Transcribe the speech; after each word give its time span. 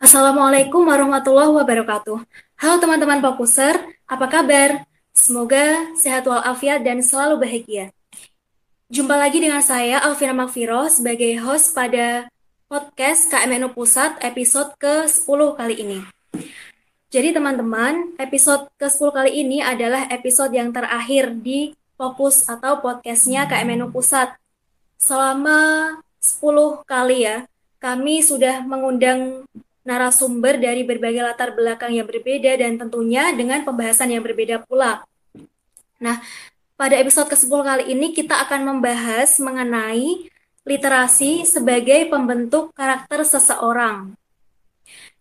Assalamualaikum 0.00 0.80
warahmatullahi 0.88 1.52
wabarakatuh. 1.52 2.24
Halo 2.56 2.74
teman-teman 2.80 3.20
Fokuser, 3.20 3.76
apa 4.08 4.24
kabar? 4.24 4.88
Semoga 5.12 5.92
sehat 6.00 6.24
walafiat 6.24 6.80
dan 6.80 7.04
selalu 7.04 7.44
bahagia. 7.44 7.92
Jumpa 8.88 9.20
lagi 9.20 9.44
dengan 9.44 9.60
saya 9.60 10.00
Alvina 10.00 10.32
Makfiro 10.32 10.88
sebagai 10.88 11.44
host 11.44 11.76
pada 11.76 12.32
podcast 12.72 13.28
KMNU 13.28 13.76
Pusat 13.76 14.24
episode 14.24 14.72
ke-10 14.80 15.40
kali 15.60 15.76
ini. 15.76 16.00
Jadi 17.12 17.36
teman-teman, 17.36 18.16
episode 18.16 18.72
ke-10 18.80 19.08
kali 19.12 19.44
ini 19.44 19.60
adalah 19.60 20.08
episode 20.08 20.56
yang 20.56 20.72
terakhir 20.72 21.36
di 21.36 21.76
Fokus 22.02 22.50
atau 22.50 22.82
podcastnya 22.82 23.46
KMNU 23.46 23.94
Pusat. 23.94 24.34
Selama 24.98 25.58
10 26.18 26.82
kali 26.82 27.30
ya, 27.30 27.46
kami 27.78 28.26
sudah 28.26 28.58
mengundang 28.66 29.46
narasumber 29.86 30.58
dari 30.58 30.82
berbagai 30.82 31.22
latar 31.22 31.54
belakang 31.54 31.94
yang 31.94 32.02
berbeda 32.02 32.58
dan 32.58 32.74
tentunya 32.74 33.30
dengan 33.30 33.62
pembahasan 33.62 34.10
yang 34.10 34.26
berbeda 34.26 34.66
pula. 34.66 35.06
Nah, 36.02 36.18
pada 36.74 36.98
episode 36.98 37.30
ke-10 37.30 37.62
kali 37.62 37.84
ini 37.94 38.10
kita 38.10 38.34
akan 38.50 38.66
membahas 38.74 39.38
mengenai 39.38 40.26
literasi 40.66 41.46
sebagai 41.46 42.10
pembentuk 42.10 42.74
karakter 42.74 43.22
seseorang. 43.22 44.18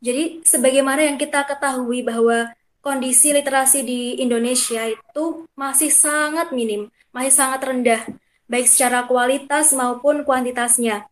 Jadi, 0.02 0.42
sebagaimana 0.42 1.06
yang 1.06 1.22
kita 1.22 1.46
ketahui 1.46 2.02
bahwa 2.02 2.50
kondisi 2.82 3.32
literasi 3.32 3.86
di 3.86 4.02
Indonesia 4.20 4.90
itu 4.90 5.46
masih 5.56 5.94
sangat 5.94 6.52
minim, 6.52 6.90
masih 7.16 7.34
sangat 7.34 7.62
rendah, 7.64 8.02
baik 8.50 8.68
secara 8.68 9.08
kualitas 9.08 9.72
maupun 9.72 10.26
kuantitasnya. 10.28 11.08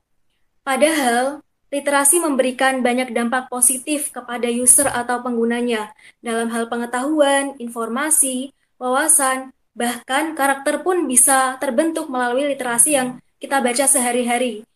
Padahal, 0.65 1.45
literasi 1.69 2.19
memberikan 2.19 2.81
banyak 2.81 3.13
dampak 3.13 3.47
positif 3.47 4.09
kepada 4.09 4.49
user 4.49 4.89
atau 4.89 5.21
penggunanya 5.21 5.93
dalam 6.19 6.49
hal 6.49 6.65
pengetahuan, 6.67 7.53
informasi, 7.61 8.51
wawasan, 8.81 9.53
Bahkan 9.79 10.35
karakter 10.35 10.83
pun 10.83 11.07
bisa 11.07 11.55
terbentuk 11.55 12.11
melalui 12.11 12.51
literasi 12.51 12.99
yang 12.99 13.23
kita 13.39 13.63
baca 13.63 13.87
sehari-hari. 13.87 14.67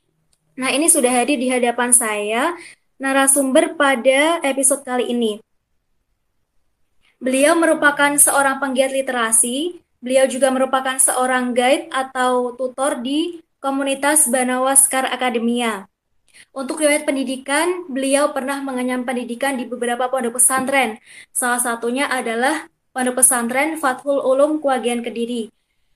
Nah, 0.55 0.71
ini 0.71 0.87
sudah 0.87 1.11
hadir 1.11 1.35
di 1.35 1.51
hadapan 1.51 1.91
saya 1.91 2.55
narasumber 3.01 3.75
pada 3.75 4.39
episode 4.47 4.85
kali 4.87 5.11
ini. 5.11 5.43
Beliau 7.23 7.55
merupakan 7.55 8.11
seorang 8.19 8.59
penggiat 8.59 8.91
literasi, 8.91 9.79
beliau 10.03 10.27
juga 10.27 10.51
merupakan 10.51 10.99
seorang 10.99 11.55
guide 11.55 11.87
atau 11.87 12.51
tutor 12.51 12.99
di 12.99 13.39
komunitas 13.63 14.27
Banawaskar 14.27 15.07
Akademia. 15.07 15.87
Untuk 16.51 16.83
riwayat 16.83 17.07
pendidikan, 17.07 17.87
beliau 17.87 18.35
pernah 18.35 18.59
mengenyam 18.59 19.07
pendidikan 19.07 19.55
di 19.55 19.63
beberapa 19.63 20.11
pondok 20.11 20.35
pesantren. 20.35 20.99
Salah 21.31 21.63
satunya 21.63 22.11
adalah 22.11 22.67
Pondok 22.91 23.23
Pesantren 23.23 23.79
Fathul 23.79 24.19
Ulum 24.19 24.59
Kuagian 24.59 24.99
Kediri. 24.99 25.47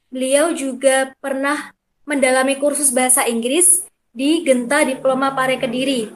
Beliau 0.08 0.56
juga 0.56 1.12
pernah 1.20 1.76
mendalami 2.08 2.56
kursus 2.56 2.90
bahasa 2.96 3.28
Inggris 3.28 3.84
di 4.16 4.48
Genta 4.48 4.88
Diploma 4.88 5.36
Pare 5.36 5.60
Kediri. 5.60 6.08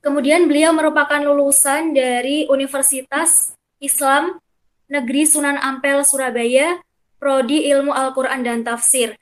Kemudian 0.00 0.48
beliau 0.48 0.72
merupakan 0.72 1.20
lulusan 1.20 1.92
dari 1.92 2.48
Universitas 2.48 3.52
Islam 3.84 4.40
Negeri 4.88 5.28
Sunan 5.28 5.60
Ampel 5.60 6.00
Surabaya, 6.08 6.80
Prodi 7.20 7.68
Ilmu 7.68 7.92
Al-Quran 7.92 8.40
dan 8.40 8.64
Tafsir. 8.64 9.14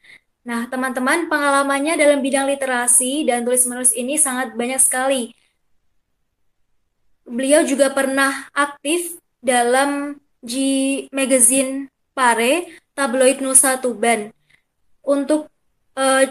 Nah, 0.47 0.71
teman-teman, 0.71 1.29
pengalamannya 1.29 1.99
dalam 1.99 2.25
bidang 2.25 2.49
literasi 2.49 3.27
dan 3.29 3.45
tulis-menulis 3.45 3.93
ini 3.93 4.17
sangat 4.17 4.57
banyak 4.57 4.81
sekali. 4.81 5.37
Beliau 7.29 7.67
juga 7.67 7.93
pernah 7.93 8.49
aktif 8.57 9.21
dalam 9.45 10.17
G 10.41 10.55
Magazine 11.13 11.93
Pare, 12.17 12.81
tabloid 12.97 13.45
Nusa 13.45 13.77
Tuban. 13.77 14.33
Untuk 15.05 15.53
uh, 15.99 16.25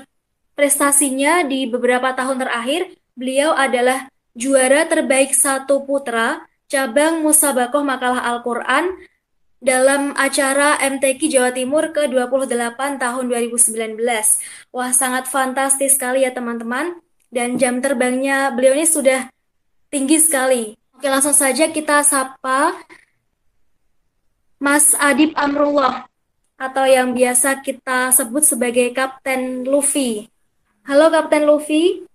prestasinya 0.57 1.45
di 1.45 1.69
beberapa 1.69 2.09
tahun 2.17 2.41
terakhir, 2.41 2.97
beliau 3.13 3.53
adalah 3.53 4.09
juara 4.37 4.85
terbaik 4.85 5.33
satu 5.33 5.81
putra 5.81 6.45
cabang 6.69 7.25
Musabakoh 7.25 7.81
Makalah 7.81 8.21
Al-Quran 8.37 8.93
dalam 9.57 10.13
acara 10.13 10.77
MTQ 10.77 11.19
Jawa 11.33 11.49
Timur 11.49 11.89
ke-28 11.89 12.77
tahun 13.01 13.23
2019. 13.25 13.97
Wah, 14.69 14.93
sangat 14.93 15.25
fantastis 15.25 15.97
sekali 15.97 16.21
ya 16.21 16.29
teman-teman. 16.29 17.01
Dan 17.27 17.59
jam 17.59 17.81
terbangnya 17.83 18.53
beliau 18.53 18.77
ini 18.77 18.87
sudah 18.87 19.27
tinggi 19.89 20.21
sekali. 20.21 20.77
Oke, 20.95 21.09
langsung 21.09 21.35
saja 21.35 21.67
kita 21.73 22.05
sapa 22.05 22.77
Mas 24.61 24.95
Adib 24.95 25.33
Amrullah 25.35 26.07
atau 26.57 26.85
yang 26.87 27.13
biasa 27.13 27.61
kita 27.65 28.13
sebut 28.13 28.45
sebagai 28.45 28.93
Kapten 28.93 29.65
Luffy. 29.65 30.29
Halo 30.87 31.11
Kapten 31.11 31.43
Luffy. 31.43 32.07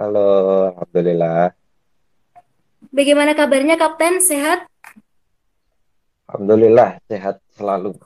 Halo, 0.00 0.72
Alhamdulillah. 0.72 1.52
Bagaimana 2.88 3.36
kabarnya 3.36 3.76
Kapten? 3.76 4.16
Sehat? 4.24 4.64
Alhamdulillah, 6.24 7.04
sehat 7.04 7.44
selalu. 7.52 8.00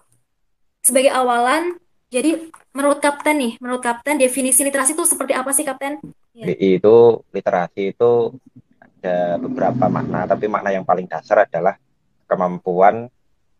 Sebagai 0.82 1.14
awalan, 1.14 1.78
jadi 2.10 2.50
menurut 2.74 2.98
Kapten 2.98 3.38
nih, 3.38 3.52
menurut 3.62 3.78
Kapten 3.78 4.18
definisi 4.18 4.66
literasi 4.66 4.98
itu 4.98 5.06
seperti 5.06 5.38
apa 5.38 5.54
sih 5.54 5.62
Kapten? 5.62 6.02
Ya. 6.34 6.50
Itu 6.58 7.22
literasi 7.30 7.94
itu 7.94 8.42
ada 8.82 9.38
beberapa 9.38 9.86
makna, 9.86 10.26
tapi 10.26 10.50
makna 10.50 10.74
yang 10.74 10.82
paling 10.82 11.06
dasar 11.06 11.46
adalah 11.46 11.78
kemampuan 12.26 13.06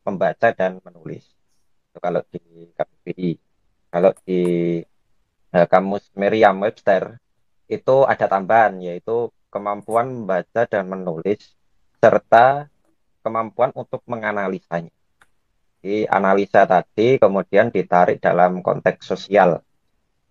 membaca 0.03 0.51
dan 0.51 0.83
menulis. 0.83 1.23
Itu 1.87 2.03
kalau 2.03 2.19
di 2.35 2.67
KBBI. 2.75 3.31
Kalau 3.95 4.11
di 4.27 4.43
uh, 5.55 5.67
kamus 5.71 6.11
Merriam-Webster 6.19 7.23
itu 7.69 7.97
ada 8.05 8.27
tambahan 8.29 8.77
yaitu 8.83 9.33
kemampuan 9.49 10.11
membaca 10.11 10.67
dan 10.67 10.85
menulis 10.91 11.55
serta 12.03 12.69
kemampuan 13.25 13.73
untuk 13.73 14.03
menganalisanya. 14.05 14.93
Di 15.81 16.05
analisa 16.09 16.65
tadi 16.65 17.17
kemudian 17.21 17.69
ditarik 17.73 18.21
dalam 18.21 18.61
konteks 18.61 19.05
sosial. 19.05 19.61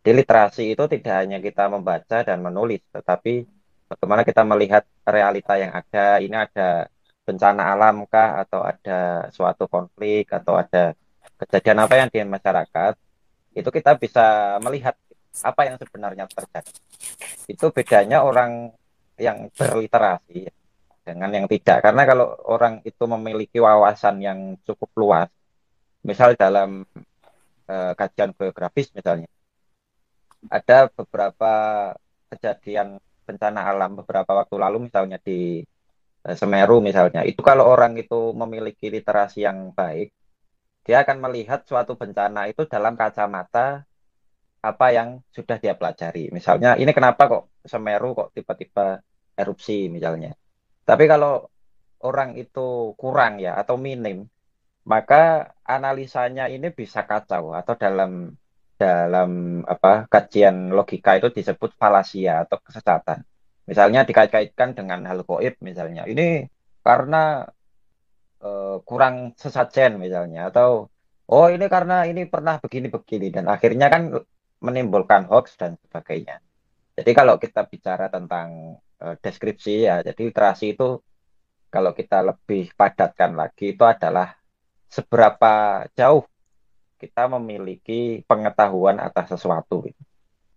Di 0.03 0.11
literasi 0.11 0.75
itu 0.75 0.83
tidak 0.91 1.15
hanya 1.23 1.39
kita 1.39 1.71
membaca 1.71 2.25
dan 2.27 2.43
menulis, 2.43 2.83
tetapi 2.91 3.47
bagaimana 3.87 4.27
kita 4.27 4.43
melihat 4.43 4.83
realita 5.07 5.55
yang 5.55 5.71
ada. 5.71 6.19
Ini 6.19 6.35
ada 6.49 6.91
bencana 7.23 7.71
alam 7.71 8.03
kah 8.11 8.43
atau 8.43 8.61
ada 8.67 9.31
suatu 9.31 9.71
konflik 9.71 10.27
atau 10.27 10.59
ada 10.59 10.91
kejadian 11.39 11.87
apa 11.87 11.95
yang 11.95 12.09
di 12.11 12.19
masyarakat 12.19 12.93
itu 13.53 13.69
kita 13.69 13.95
bisa 13.95 14.57
melihat 14.59 14.97
apa 15.41 15.61
yang 15.65 15.75
sebenarnya 15.81 16.29
terjadi. 16.29 16.73
Itu 17.49 17.73
bedanya 17.73 18.21
orang 18.21 18.69
yang 19.17 19.49
berliterasi 19.49 20.45
dengan 21.01 21.29
yang 21.33 21.45
tidak. 21.49 21.81
Karena 21.81 22.03
kalau 22.05 22.37
orang 22.45 22.85
itu 22.85 23.03
memiliki 23.09 23.57
wawasan 23.57 24.21
yang 24.21 24.39
cukup 24.61 24.89
luas 24.99 25.29
misal 26.03 26.35
dalam 26.35 26.83
uh, 27.71 27.93
kajian 27.95 28.35
geografis 28.35 28.91
misalnya 28.91 29.31
ada 30.51 30.91
beberapa 30.91 31.51
kejadian 32.27 32.99
bencana 33.23 33.71
alam 33.71 34.03
beberapa 34.03 34.35
waktu 34.35 34.55
lalu 34.59 34.91
misalnya 34.91 35.15
di 35.23 35.63
Eh, 36.23 36.37
Semeru 36.39 36.79
misalnya, 36.79 37.21
itu 37.27 37.41
kalau 37.43 37.67
orang 37.67 37.99
itu 37.99 38.31
memiliki 38.31 38.87
literasi 38.87 39.43
yang 39.43 39.75
baik, 39.75 40.07
dia 40.87 41.03
akan 41.03 41.17
melihat 41.19 41.59
suatu 41.67 41.99
bencana 41.99 42.47
itu 42.47 42.63
dalam 42.63 42.95
kacamata 42.95 43.83
apa 44.63 44.95
yang 44.95 45.19
sudah 45.35 45.59
dia 45.59 45.75
pelajari. 45.75 46.31
Misalnya, 46.31 46.79
ini 46.79 46.95
kenapa 46.95 47.27
kok 47.27 47.43
Semeru 47.67 48.15
kok 48.15 48.31
tiba-tiba 48.31 49.03
erupsi 49.35 49.91
misalnya. 49.91 50.31
Tapi 50.87 51.03
kalau 51.07 51.51
orang 52.03 52.39
itu 52.39 52.95
kurang 52.95 53.43
ya 53.43 53.59
atau 53.59 53.75
minim, 53.75 54.27
maka 54.87 55.55
analisanya 55.63 56.47
ini 56.47 56.71
bisa 56.71 57.03
kacau 57.03 57.55
atau 57.55 57.75
dalam 57.75 58.35
dalam 58.75 59.61
apa 59.63 60.11
kajian 60.11 60.75
logika 60.75 61.15
itu 61.15 61.31
disebut 61.31 61.75
falasia 61.79 62.43
atau 62.43 62.59
kesesatan. 62.59 63.23
Misalnya 63.63 64.03
dikait-kaitkan 64.03 64.75
dengan 64.75 65.07
hal 65.07 65.23
goib 65.23 65.55
misalnya. 65.63 66.03
Ini 66.03 66.51
karena 66.83 67.47
uh, 68.43 68.83
kurang 68.83 69.31
sesajen 69.39 69.95
misalnya 69.95 70.51
atau 70.51 70.91
oh 71.31 71.47
ini 71.47 71.71
karena 71.71 72.03
ini 72.03 72.27
pernah 72.27 72.59
begini-begini 72.59 73.31
dan 73.31 73.47
akhirnya 73.47 73.87
kan 73.87 74.11
menimbulkan 74.63 75.27
hoax 75.27 75.59
dan 75.59 75.75
sebagainya. 75.83 76.39
Jadi 76.95 77.11
kalau 77.11 77.35
kita 77.35 77.67
bicara 77.67 78.07
tentang 78.07 78.79
uh, 79.03 79.15
deskripsi 79.19 79.91
ya, 79.91 79.99
jadi 79.99 80.31
literasi 80.31 80.77
itu 80.77 81.03
kalau 81.67 81.91
kita 81.91 82.23
lebih 82.23 82.71
padatkan 82.77 83.35
lagi 83.35 83.75
itu 83.75 83.83
adalah 83.83 84.37
seberapa 84.87 85.83
jauh 85.97 86.23
kita 87.01 87.27
memiliki 87.27 88.23
pengetahuan 88.23 89.01
atas 89.01 89.35
sesuatu. 89.35 89.83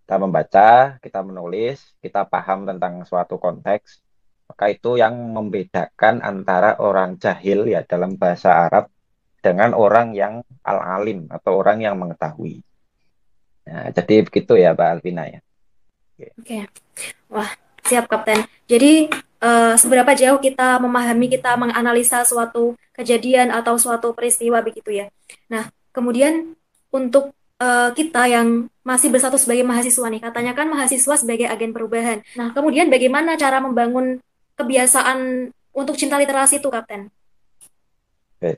Kita 0.07 0.15
membaca, 0.15 0.95
kita 1.03 1.19
menulis, 1.19 1.83
kita 1.99 2.23
paham 2.23 2.63
tentang 2.63 3.03
suatu 3.03 3.35
konteks, 3.35 3.99
maka 4.47 4.71
itu 4.71 4.95
yang 4.95 5.19
membedakan 5.35 6.23
antara 6.23 6.79
orang 6.79 7.19
jahil 7.19 7.67
ya 7.67 7.83
dalam 7.83 8.15
bahasa 8.15 8.55
Arab 8.55 8.87
dengan 9.43 9.75
orang 9.75 10.15
yang 10.15 10.39
al-alim 10.63 11.27
atau 11.27 11.59
orang 11.59 11.83
yang 11.83 11.99
mengetahui. 11.99 12.63
Nah, 13.67 13.91
jadi 13.91 14.23
begitu 14.23 14.55
ya 14.55 14.71
Mbak 14.71 14.87
Alvina 14.87 15.27
ya. 15.27 15.39
Oke. 16.17 16.31
Okay. 16.39 16.61
Wah, 17.27 17.51
siap 17.83 18.07
Kapten. 18.07 18.47
Jadi 18.65 19.11
uh, 19.43 19.75
seberapa 19.75 20.15
jauh 20.15 20.39
kita 20.39 20.79
memahami, 20.79 21.27
kita 21.27 21.59
menganalisa 21.59 22.23
suatu 22.23 22.79
kejadian 22.95 23.51
atau 23.51 23.75
suatu 23.75 24.15
peristiwa 24.15 24.63
begitu 24.63 24.95
ya. 24.95 25.11
Nah, 25.51 25.67
kemudian 25.91 26.55
untuk 26.89 27.35
uh, 27.59 27.91
kita 27.91 28.31
yang 28.31 28.71
masih 28.81 29.11
bersatu 29.11 29.35
sebagai 29.35 29.67
mahasiswa 29.67 30.07
nih, 30.07 30.23
katanya 30.23 30.55
kan 30.55 30.71
mahasiswa 30.71 31.15
sebagai 31.19 31.45
agen 31.51 31.75
perubahan. 31.75 32.23
Nah, 32.39 32.55
kemudian 32.55 32.87
bagaimana 32.87 33.35
cara 33.35 33.59
membangun 33.59 34.23
kebiasaan 34.55 35.51
untuk 35.75 35.99
cinta 35.99 36.15
literasi 36.17 36.63
itu, 36.63 36.71
Kapten? 36.71 37.11
Oke. 38.39 38.57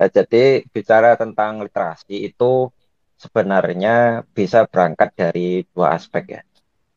Nah, 0.00 0.08
jadi 0.08 0.64
bicara 0.72 1.14
tentang 1.14 1.62
literasi 1.62 2.32
itu 2.32 2.72
sebenarnya 3.18 4.22
bisa 4.32 4.64
berangkat 4.70 5.10
dari 5.18 5.66
dua 5.74 5.98
aspek 5.98 6.24
ya. 6.38 6.42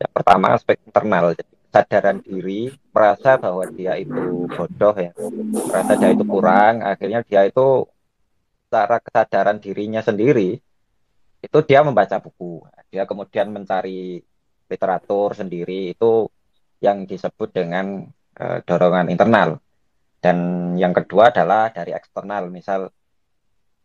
Yang 0.02 0.12
pertama 0.14 0.54
aspek 0.54 0.78
internal, 0.86 1.34
jadi 1.34 1.54
kesadaran 1.68 2.18
diri, 2.22 2.62
merasa 2.94 3.38
bahwa 3.38 3.66
dia 3.74 3.98
itu 3.98 4.46
bodoh 4.50 4.96
ya, 4.98 5.12
merasa 5.70 5.94
dia 5.98 6.10
itu 6.14 6.24
kurang, 6.26 6.86
akhirnya 6.86 7.22
dia 7.26 7.46
itu 7.50 7.86
secara 8.70 8.98
kesadaran 9.04 9.58
dirinya 9.60 10.00
sendiri 10.00 10.62
itu 11.42 11.58
dia 11.66 11.82
membaca 11.82 12.22
buku, 12.22 12.62
dia 12.94 13.04
kemudian 13.10 13.50
mencari 13.50 14.22
literatur 14.70 15.34
sendiri 15.34 15.98
itu 15.98 16.30
yang 16.80 17.10
disebut 17.10 17.50
dengan 17.50 18.06
uh, 18.38 18.62
dorongan 18.62 19.10
internal. 19.10 19.58
Dan 20.22 20.38
yang 20.78 20.94
kedua 20.94 21.34
adalah 21.34 21.74
dari 21.74 21.98
eksternal, 21.98 22.54
misal 22.54 22.94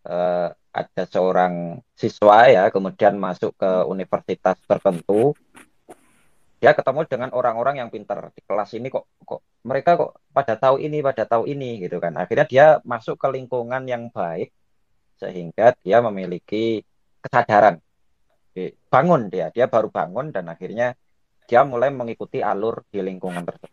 uh, 0.07 0.49
ada 0.77 1.05
seorang 1.09 1.81
siswa 1.97 2.47
ya 2.47 2.69
kemudian 2.69 3.17
masuk 3.17 3.57
ke 3.57 3.71
universitas 3.89 4.57
tertentu. 4.65 5.33
Dia 6.57 6.73
ketemu 6.73 7.05
dengan 7.05 7.31
orang-orang 7.37 7.85
yang 7.85 7.89
pintar 7.93 8.33
di 8.33 8.41
kelas 8.41 8.73
ini 8.73 8.89
kok 8.89 9.05
kok 9.29 9.45
mereka 9.65 10.01
kok 10.01 10.17
pada 10.33 10.57
tahu 10.57 10.81
ini 10.81 11.05
pada 11.05 11.29
tahu 11.29 11.45
ini 11.45 11.85
gitu 11.85 12.01
kan. 12.01 12.17
Akhirnya 12.17 12.47
dia 12.49 12.67
masuk 12.85 13.21
ke 13.21 13.29
lingkungan 13.29 13.85
yang 13.85 14.09
baik 14.09 14.53
sehingga 15.21 15.77
dia 15.81 16.01
memiliki 16.01 16.81
kesadaran. 17.21 17.81
Bangun 18.89 19.29
dia 19.29 19.53
dia 19.53 19.69
baru 19.69 19.93
bangun 19.93 20.33
dan 20.33 20.49
akhirnya 20.49 20.97
dia 21.45 21.61
mulai 21.63 21.93
mengikuti 21.93 22.41
alur 22.41 22.85
di 22.89 23.05
lingkungan 23.05 23.45
tersebut. 23.45 23.73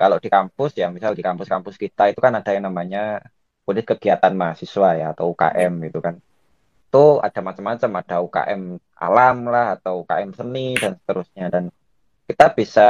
Kalau 0.00 0.18
di 0.18 0.28
kampus 0.32 0.72
ya 0.74 0.88
misal 0.88 1.12
di 1.12 1.22
kampus-kampus 1.22 1.76
kita 1.76 2.10
itu 2.10 2.18
kan 2.18 2.34
ada 2.34 2.50
yang 2.50 2.66
namanya 2.66 3.22
unit 3.68 3.86
kegiatan 3.86 4.32
mahasiswa 4.34 4.88
ya 4.98 5.06
atau 5.14 5.32
UKM 5.32 5.72
gitu 5.88 5.98
kan. 6.02 6.18
Itu 6.88 7.22
ada 7.24 7.40
macam-macam 7.40 7.90
ada 8.04 8.16
UKM 8.20 8.62
alam 8.98 9.36
lah 9.48 9.78
atau 9.78 10.04
UKM 10.04 10.30
seni 10.36 10.76
dan 10.76 10.98
seterusnya. 10.98 11.46
Dan 11.48 11.64
kita 12.26 12.52
bisa 12.52 12.88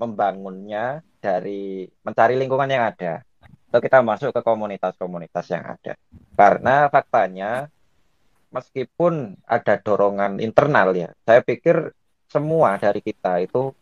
membangunnya 0.00 1.00
dari 1.20 1.86
mencari 2.02 2.34
lingkungan 2.38 2.70
yang 2.70 2.90
ada. 2.90 3.22
Atau 3.70 3.80
kita 3.82 4.00
masuk 4.00 4.30
ke 4.32 4.40
komunitas-komunitas 4.40 5.46
yang 5.52 5.64
ada. 5.76 5.94
Karena 6.34 6.88
faktanya 6.88 7.70
meskipun 8.56 9.36
ada 9.44 9.76
dorongan 9.76 10.40
internal 10.40 10.94
ya 10.94 11.10
saya 11.26 11.44
pikir 11.44 11.92
semua 12.30 12.80
dari 12.80 13.04
kita 13.04 13.42
itu 13.44 13.74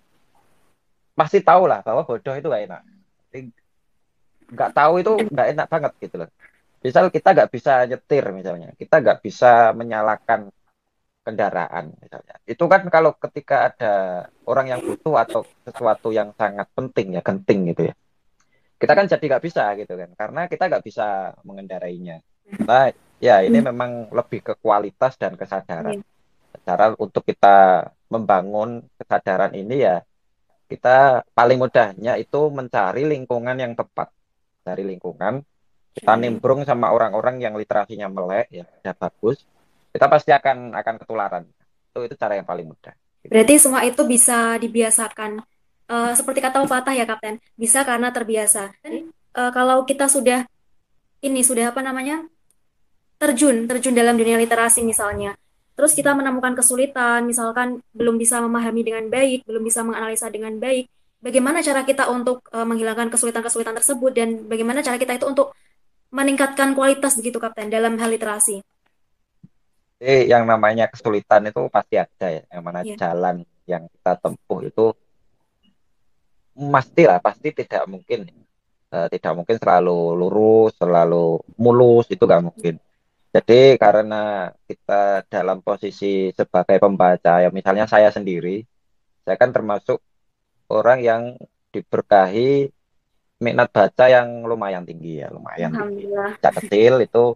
pasti 1.15 1.39
tahu 1.45 1.71
lah 1.71 1.85
bahwa 1.87 2.03
bodoh 2.03 2.35
itu 2.35 2.51
gak 2.51 2.65
enak 2.67 2.83
nggak 4.51 4.71
tahu 4.77 4.95
itu 5.01 5.13
nggak 5.31 5.49
enak 5.57 5.67
banget 5.69 5.93
gitu 6.03 6.17
loh. 6.25 6.31
Misal 6.85 7.09
kita 7.09 7.33
nggak 7.33 7.51
bisa 7.51 7.73
nyetir 7.89 8.25
misalnya, 8.35 8.69
kita 8.77 9.01
nggak 9.01 9.19
bisa 9.25 9.73
menyalakan 9.73 10.53
kendaraan 11.25 11.97
misalnya. 11.97 12.37
Itu 12.45 12.69
kan 12.69 12.85
kalau 12.93 13.17
ketika 13.17 13.73
ada 13.73 13.93
orang 14.45 14.77
yang 14.77 14.81
butuh 14.85 15.17
atau 15.17 15.41
sesuatu 15.65 16.13
yang 16.13 16.37
sangat 16.37 16.69
penting 16.77 17.17
ya, 17.17 17.25
genting 17.25 17.73
gitu 17.73 17.89
ya. 17.89 17.95
Kita 18.77 18.93
kan 18.93 19.09
jadi 19.09 19.25
nggak 19.25 19.45
bisa 19.45 19.65
gitu 19.81 19.97
kan, 19.97 20.11
karena 20.13 20.41
kita 20.45 20.69
nggak 20.69 20.85
bisa 20.85 21.33
mengendarainya. 21.41 22.21
Nah, 22.69 22.93
ya 23.17 23.41
ini 23.41 23.65
hmm. 23.65 23.67
memang 23.73 23.91
lebih 24.13 24.45
ke 24.45 24.53
kualitas 24.61 25.17
dan 25.17 25.41
kesadaran. 25.41 26.05
Iya. 26.05 26.05
Cara 26.65 26.93
untuk 27.01 27.25
kita 27.25 27.89
membangun 28.13 28.85
kesadaran 29.01 29.57
ini 29.57 29.85
ya 29.85 30.05
kita 30.69 31.27
paling 31.37 31.61
mudahnya 31.61 32.17
itu 32.17 32.41
mencari 32.49 33.05
lingkungan 33.05 33.57
yang 33.59 33.77
tepat 33.77 34.09
dari 34.65 34.83
lingkungan. 34.83 35.45
Kita 35.95 36.19
nimbrung 36.19 36.67
sama 36.67 36.91
orang-orang 36.91 37.39
yang 37.39 37.55
literasinya 37.55 38.11
melek 38.11 38.51
ya 38.51 38.67
sudah 38.67 38.95
bagus. 38.99 39.47
Kita 39.95 40.11
pasti 40.11 40.35
akan 40.35 40.75
akan 40.75 40.95
ketularan. 40.99 41.45
Itu 41.95 42.03
itu 42.03 42.15
cara 42.19 42.35
yang 42.35 42.49
paling 42.49 42.67
mudah. 42.67 42.91
Berarti 43.31 43.55
semua 43.63 43.87
itu 43.87 44.03
bisa 44.03 44.59
dibiasakan. 44.59 45.39
Uh, 45.85 46.17
seperti 46.17 46.43
kata 46.43 46.67
patah 46.67 46.97
ya 46.97 47.07
kapten. 47.07 47.39
Bisa 47.55 47.87
karena 47.87 48.11
terbiasa. 48.11 48.75
Dan, 48.83 49.15
uh, 49.39 49.53
kalau 49.55 49.87
kita 49.87 50.11
sudah 50.11 50.43
ini 51.23 51.47
sudah 51.47 51.71
apa 51.71 51.79
namanya 51.81 52.27
terjun 53.23 53.71
terjun 53.71 53.95
dalam 53.95 54.19
dunia 54.19 54.35
literasi 54.35 54.83
misalnya. 54.83 55.39
Terus 55.75 55.95
kita 55.95 56.11
menemukan 56.15 56.59
kesulitan 56.59 57.27
misalkan 57.27 57.83
belum 57.95 58.19
bisa 58.19 58.43
memahami 58.43 58.83
dengan 58.83 59.07
baik 59.07 59.47
belum 59.47 59.63
bisa 59.63 59.87
menganalisa 59.87 60.27
dengan 60.31 60.59
baik 60.59 60.91
bagaimana 61.25 61.65
cara 61.65 61.89
kita 61.89 62.13
untuk 62.13 62.45
uh, 62.53 62.69
menghilangkan 62.69 63.09
kesulitan-kesulitan 63.09 63.73
tersebut 63.81 64.13
dan 64.13 64.45
bagaimana 64.45 64.85
cara 64.85 65.01
kita 65.01 65.17
itu 65.17 65.25
untuk 65.25 65.57
meningkatkan 66.13 66.77
kualitas 66.77 67.17
begitu 67.17 67.41
Kapten 67.41 67.73
dalam 67.73 67.97
hal 67.97 68.13
literasi. 68.13 68.61
Jadi 69.99 70.29
yang 70.29 70.45
namanya 70.45 70.93
kesulitan 70.93 71.49
itu 71.49 71.65
pasti 71.73 71.97
ada 71.97 72.29
ya, 72.29 72.43
yang 72.53 72.61
mana 72.61 72.85
yeah. 72.85 72.99
jalan 73.01 73.41
yang 73.65 73.89
kita 73.89 74.21
tempuh 74.21 74.61
itu 74.61 74.87
pastilah 76.55 77.19
pasti 77.25 77.51
tidak 77.57 77.89
mungkin 77.89 78.29
uh, 78.93 79.09
tidak 79.09 79.33
mungkin 79.33 79.57
selalu 79.57 80.13
lurus, 80.15 80.77
selalu 80.77 81.41
mulus 81.57 82.07
itu 82.13 82.21
nggak 82.21 82.45
mungkin. 82.45 82.77
Jadi 83.35 83.75
karena 83.81 84.55
kita 84.71 85.27
dalam 85.27 85.59
posisi 85.59 86.31
sebagai 86.31 86.79
pembaca, 86.79 87.43
ya 87.43 87.51
misalnya 87.51 87.91
saya 87.91 88.15
sendiri, 88.15 88.63
saya 89.27 89.35
kan 89.35 89.51
termasuk 89.51 89.99
orang 90.71 90.99
yang 91.05 91.23
diberkahi 91.75 92.71
minat 93.43 93.69
baca 93.69 94.05
yang 94.09 94.47
lumayan 94.47 94.87
tinggi 94.87 95.21
ya, 95.21 95.29
lumayan 95.29 95.75
tinggi. 95.75 96.09
Sejak 96.39 96.55
kecil 96.65 97.03
itu 97.03 97.35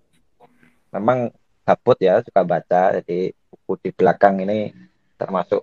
memang 0.95 1.29
gabut 1.67 1.99
ya, 2.01 2.23
suka 2.25 2.43
baca. 2.47 2.97
Jadi 3.03 3.35
buku 3.51 3.73
di 3.83 3.91
belakang 3.93 4.41
ini 4.41 4.73
termasuk 5.19 5.61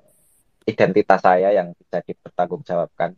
identitas 0.68 1.22
saya 1.24 1.56
yang 1.56 1.72
bisa 1.74 2.04
dipertanggungjawabkan. 2.04 3.16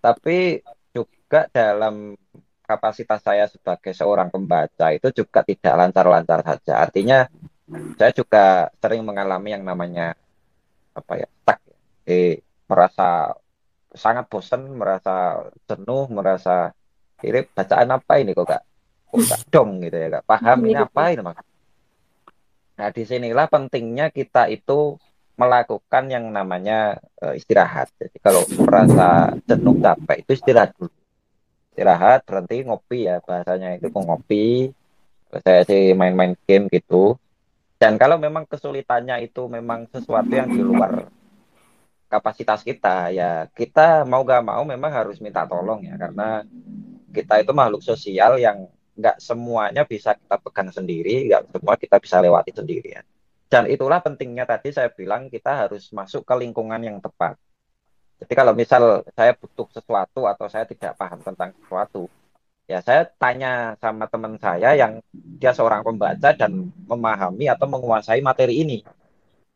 Tapi 0.00 0.64
juga 0.90 1.46
dalam 1.52 2.16
kapasitas 2.64 3.20
saya 3.20 3.50
sebagai 3.50 3.90
seorang 3.90 4.30
pembaca 4.30 4.94
itu 4.94 5.10
juga 5.10 5.42
tidak 5.42 5.74
lancar-lancar 5.74 6.40
saja. 6.46 6.82
Artinya 6.82 7.26
saya 7.98 8.10
juga 8.10 8.70
sering 8.82 9.02
mengalami 9.06 9.54
yang 9.54 9.62
namanya 9.66 10.14
apa 10.94 11.12
ya, 11.20 11.28
tak 11.46 11.58
ya. 11.66 11.76
Jadi 12.02 12.22
merasa 12.66 13.34
sangat 13.94 14.30
bosan, 14.30 14.70
merasa 14.70 15.46
jenuh, 15.66 16.06
merasa 16.10 16.70
ini 17.20 17.44
bacaan 17.44 17.90
apa 17.92 18.12
ini 18.22 18.32
kok 18.32 18.46
gak 18.48 18.62
kok 19.10 19.20
gak 19.28 19.42
dong 19.52 19.84
gitu 19.84 19.96
ya 19.96 20.08
gak 20.20 20.26
paham 20.26 20.58
ini 20.64 20.80
apa 20.80 21.02
ini 21.12 21.22
mas. 21.24 21.36
Nah 22.80 22.88
di 22.88 23.02
sinilah 23.04 23.46
pentingnya 23.50 24.08
kita 24.08 24.48
itu 24.48 24.96
melakukan 25.36 26.04
yang 26.08 26.28
namanya 26.32 27.00
uh, 27.20 27.32
istirahat. 27.36 27.92
Jadi 27.96 28.16
kalau 28.20 28.44
merasa 28.60 29.36
jenuh 29.44 29.76
capek 29.80 30.16
itu 30.24 30.30
istirahat 30.36 30.72
dulu. 30.76 30.92
Istirahat 31.72 32.24
berhenti 32.24 32.64
ngopi 32.64 33.08
ya 33.08 33.20
bahasanya 33.24 33.76
itu 33.76 33.88
ngopi. 33.92 34.72
Saya 35.44 35.62
sih 35.68 35.92
main-main 35.92 36.36
game 36.48 36.68
gitu. 36.68 37.16
Dan 37.80 37.96
kalau 37.96 38.20
memang 38.20 38.44
kesulitannya 38.44 39.24
itu 39.24 39.48
memang 39.48 39.88
sesuatu 39.88 40.28
yang 40.28 40.52
di 40.52 40.60
luar 40.60 41.08
kapasitas 42.10 42.60
kita 42.66 43.14
ya 43.14 43.46
kita 43.54 44.02
mau 44.04 44.26
gak 44.26 44.42
mau 44.42 44.62
memang 44.66 44.90
harus 44.90 45.22
minta 45.22 45.46
tolong 45.46 45.80
ya 45.86 45.94
karena 45.94 46.42
kita 47.14 47.42
itu 47.42 47.52
makhluk 47.54 47.82
sosial 47.82 48.36
yang 48.42 48.66
nggak 48.98 49.16
semuanya 49.22 49.82
bisa 49.86 50.18
kita 50.18 50.36
pegang 50.42 50.70
sendiri 50.74 51.30
nggak 51.30 51.42
semua 51.54 51.74
kita 51.78 51.96
bisa 52.02 52.16
lewati 52.20 52.52
sendiri 52.52 52.88
ya 52.98 53.02
dan 53.50 53.70
itulah 53.70 54.02
pentingnya 54.02 54.44
tadi 54.44 54.74
saya 54.74 54.90
bilang 54.92 55.30
kita 55.30 55.66
harus 55.66 55.88
masuk 55.94 56.26
ke 56.26 56.34
lingkungan 56.36 56.82
yang 56.82 56.98
tepat 56.98 57.38
jadi 58.20 58.32
kalau 58.36 58.52
misal 58.52 59.06
saya 59.16 59.32
butuh 59.32 59.70
sesuatu 59.72 60.28
atau 60.28 60.46
saya 60.50 60.68
tidak 60.68 60.92
paham 60.98 61.22
tentang 61.24 61.54
sesuatu 61.56 62.10
Ya 62.70 62.78
saya 62.86 63.02
tanya 63.18 63.74
sama 63.82 64.06
teman 64.06 64.38
saya 64.38 64.78
yang 64.78 65.02
dia 65.10 65.50
seorang 65.50 65.82
pembaca 65.82 66.30
dan 66.30 66.70
memahami 66.86 67.50
atau 67.50 67.66
menguasai 67.66 68.22
materi 68.22 68.62
ini. 68.62 68.78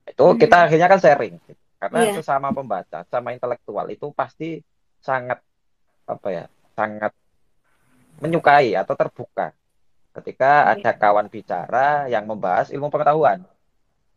Itu 0.02 0.34
kita 0.34 0.56
Mhm. 0.58 0.64
akhirnya 0.66 0.88
kan 0.90 0.99
sharing. 0.99 1.34
Karena 1.84 2.00
Iya, 2.00 2.16
sesama 2.16 2.48
pembaca, 2.48 3.04
sama 3.12 3.36
intelektual 3.36 3.84
itu 3.92 4.08
pasti 4.16 4.64
sangat 5.04 5.36
apa 6.08 6.28
ya, 6.32 6.44
sangat 6.72 7.12
menyukai 8.24 8.72
atau 8.72 8.96
terbuka 8.96 9.52
ketika 10.16 10.72
iya, 10.72 10.80
ada 10.80 10.90
kawan 10.96 11.28
bicara 11.28 12.08
yang 12.08 12.24
membahas 12.24 12.72
ilmu 12.72 12.88
pengetahuan. 12.88 13.44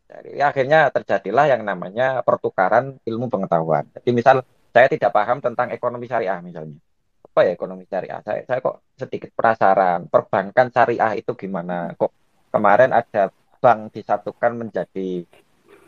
Jadi 0.08 0.40
akhirnya 0.40 0.88
terjadilah 0.88 1.52
yang 1.52 1.60
namanya 1.60 2.24
pertukaran 2.24 2.96
ilmu 3.04 3.28
pengetahuan. 3.28 3.84
Jadi 4.00 4.10
misal 4.16 4.40
saya 4.72 4.88
tidak 4.88 5.12
paham 5.12 5.44
tentang 5.44 5.68
ekonomi 5.68 6.08
syariah 6.08 6.40
misalnya. 6.40 6.80
Apa 7.28 7.44
ya 7.44 7.52
ekonomi 7.52 7.84
syariah? 7.84 8.24
Saya, 8.24 8.48
saya 8.48 8.64
kok 8.64 8.80
sedikit 8.96 9.28
penasaran. 9.36 10.08
Perbankan 10.08 10.72
syariah 10.72 11.20
itu 11.20 11.36
gimana? 11.36 11.92
Kok 11.92 12.08
kemarin 12.48 12.96
ada 12.96 13.28
bank 13.60 13.92
disatukan 13.92 14.56
menjadi 14.56 15.28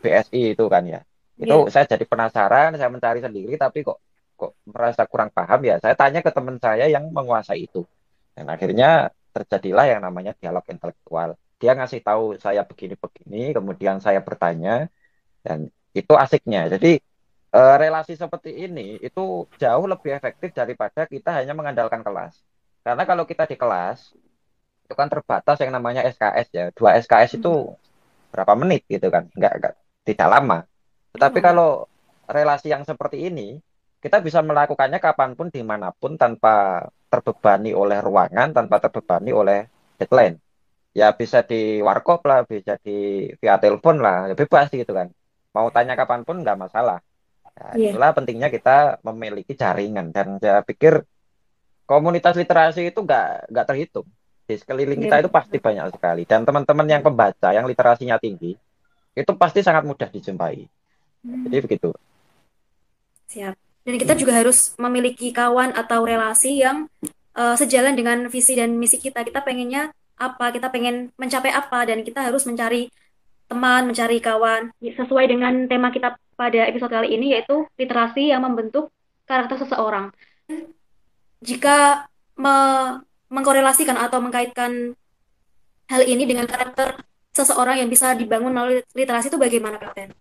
BSI 0.05 0.53
itu 0.53 0.65
kan 0.69 0.85
ya. 0.85 1.01
Itu 1.43 1.55
saya 1.73 1.85
jadi 1.93 2.05
penasaran, 2.11 2.69
saya 2.79 2.89
mencari 2.95 3.19
sendiri 3.25 3.53
tapi 3.63 3.79
kok 3.87 3.97
kok 4.39 4.51
merasa 4.73 5.03
kurang 5.11 5.29
paham 5.37 5.59
ya. 5.69 5.75
Saya 5.83 5.95
tanya 6.01 6.19
ke 6.25 6.31
teman 6.35 6.57
saya 6.65 6.85
yang 6.93 7.05
menguasai 7.17 7.59
itu. 7.67 7.79
Dan 8.35 8.45
akhirnya 8.53 8.87
terjadilah 9.35 9.85
yang 9.91 10.01
namanya 10.07 10.31
dialog 10.41 10.65
intelektual. 10.73 11.29
Dia 11.61 11.71
ngasih 11.77 12.01
tahu 12.07 12.23
saya 12.45 12.61
begini-begini, 12.69 13.53
kemudian 13.57 13.97
saya 14.05 14.19
bertanya, 14.27 14.89
dan 15.45 15.59
itu 15.99 16.13
asiknya. 16.23 16.59
Jadi 16.73 16.87
eh, 17.57 17.75
relasi 17.83 18.13
seperti 18.23 18.51
ini 18.65 18.81
itu 19.07 19.21
jauh 19.61 19.85
lebih 19.93 20.11
efektif 20.17 20.49
daripada 20.59 21.01
kita 21.13 21.29
hanya 21.37 21.53
mengandalkan 21.59 22.01
kelas. 22.07 22.33
Karena 22.85 23.03
kalau 23.09 23.23
kita 23.31 23.43
di 23.51 23.55
kelas, 23.61 23.99
itu 24.85 24.93
kan 24.99 25.07
terbatas 25.13 25.57
yang 25.63 25.71
namanya 25.77 26.01
SKS 26.13 26.47
ya. 26.57 26.65
Dua 26.77 26.91
SKS 27.03 27.31
itu 27.39 27.49
Mhm. 27.49 27.77
berapa 28.33 28.53
menit 28.61 28.81
gitu 28.93 29.07
kan, 29.15 29.23
nggak, 29.37 29.53
nggak 29.59 29.73
tidak 30.07 30.27
lama. 30.33 30.57
Tetapi 31.15 31.39
Oh, 31.39 31.43
kalau 31.43 31.69
relasi 32.27 32.71
yang 32.71 32.83
seperti 32.87 33.27
ini, 33.27 33.59
kita 34.01 34.23
bisa 34.23 34.39
melakukannya 34.41 34.97
kapan 34.97 35.35
pun, 35.37 35.47
di 35.51 35.61
mana 35.61 35.91
pun, 35.93 36.15
tanpa 36.15 36.87
terbebani 37.11 37.75
oleh 37.75 37.99
ruangan, 37.99 38.55
tanpa 38.55 38.79
terbebani 38.79 39.31
oleh 39.35 39.67
deadline. 39.99 40.39
Ya 40.91 41.11
bisa 41.15 41.43
di 41.43 41.79
warkop 41.79 42.23
lah, 42.27 42.43
bisa 42.47 42.75
di 42.79 43.27
via 43.39 43.55
telepon 43.59 43.99
lah, 43.99 44.31
ya 44.31 44.35
bebas 44.35 44.67
gitu 44.71 44.91
kan. 44.91 45.07
Mau 45.55 45.67
tanya 45.71 45.95
kapan 45.99 46.23
pun 46.23 46.39
nggak 46.39 46.59
masalah. 46.59 46.99
Nah, 47.51 47.75
iya. 47.75 47.91
itulah 47.91 48.15
pentingnya 48.15 48.47
kita 48.47 49.03
memiliki 49.03 49.53
jaringan 49.53 50.09
dan 50.15 50.39
saya 50.39 50.63
pikir 50.63 51.03
komunitas 51.85 52.33
literasi 52.39 52.89
itu 52.89 52.99
nggak 53.03 53.51
nggak 53.51 53.65
terhitung. 53.67 54.07
Di 54.47 54.55
sekeliling 54.59 54.99
Iya, 54.99 55.05
kita 55.07 55.15
itu 55.27 55.29
pasti 55.31 55.57
banyak 55.59 55.85
sekali 55.95 56.23
dan 56.27 56.47
teman-teman 56.47 56.87
yang 56.87 57.03
pembaca 57.03 57.51
yang 57.51 57.67
literasinya 57.67 58.17
tinggi 58.17 58.55
itu 59.11 59.31
pasti 59.35 59.59
sangat 59.59 59.83
mudah 59.83 60.07
dijumpai. 60.07 60.63
Jadi 61.21 61.57
Hmm, 61.57 61.65
begitu. 61.69 61.89
siap. 63.31 63.55
Dan 63.81 63.95
kita 63.97 64.13
juga 64.13 64.37
harus 64.37 64.77
memiliki 64.77 65.33
kawan 65.33 65.73
atau 65.73 66.05
relasi 66.05 66.61
yang 66.61 66.85
eh, 67.31 67.55
sejalan 67.55 67.95
dengan 67.95 68.27
visi 68.27 68.53
dan 68.59 68.75
misi 68.75 68.99
kita. 68.99 69.23
Kita 69.23 69.39
pengennya 69.41 69.95
apa, 70.19 70.51
kita 70.51 70.67
pengen 70.69 71.09
mencapai 71.15 71.49
apa, 71.49 71.87
dan 71.87 72.03
kita 72.03 72.21
harus 72.27 72.43
mencari 72.45 72.91
teman, 73.47 73.87
mencari 73.89 74.19
kawan. 74.19 74.69
Sesuai 74.83 75.25
dengan 75.31 75.65
tema 75.71 75.89
kita 75.89 76.19
pada 76.35 76.61
episode 76.67 76.91
kali 76.91 77.15
ini, 77.15 77.33
yaitu 77.37 77.65
literasi 77.79 78.29
yang 78.29 78.43
membentuk 78.43 78.91
karakter 79.25 79.57
seseorang. 79.63 80.11
Jika 81.41 82.05
me- 82.37 83.01
mengkorelasikan 83.31 83.95
atau 83.95 84.19
mengkaitkan 84.19 84.93
hal 85.87 86.01
ini 86.03 86.27
dengan 86.27 86.45
karakter 86.45 86.99
seseorang 87.31 87.79
yang 87.79 87.87
bisa 87.87 88.11
dibangun 88.11 88.51
melalui 88.51 88.83
literasi 88.91 89.31
itu 89.31 89.39
bagaimana, 89.39 89.79
Kapten? 89.79 90.11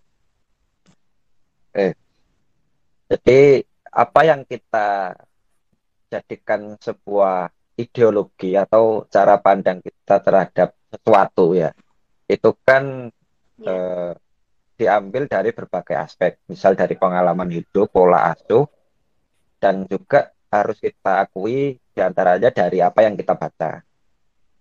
Eh, 1.75 1.95
jadi 3.11 3.63
apa 3.91 4.21
yang 4.27 4.43
kita 4.47 5.15
jadikan 6.11 6.75
sebuah 6.79 7.51
ideologi 7.79 8.59
atau 8.59 9.07
cara 9.07 9.39
pandang 9.39 9.79
kita 9.83 10.19
terhadap 10.23 10.75
sesuatu 10.91 11.55
ya, 11.55 11.71
itu 12.27 12.51
kan 12.67 13.11
Ya, 13.61 13.77
eh, 13.77 14.13
diambil 14.81 15.29
dari 15.29 15.53
berbagai 15.53 15.97
aspek, 16.01 16.41
misal 16.49 16.73
dari 16.73 16.97
pengalaman 16.97 17.53
hidup, 17.53 17.93
pola 17.93 18.33
asuh, 18.33 18.65
dan 19.61 19.85
juga 19.85 20.33
harus 20.49 20.81
kita 20.81 21.29
akui 21.29 21.77
di 21.77 22.01
antaranya 22.01 22.49
dari 22.49 22.81
apa 22.81 23.05
yang 23.05 23.21
kita 23.21 23.37
baca, 23.37 23.85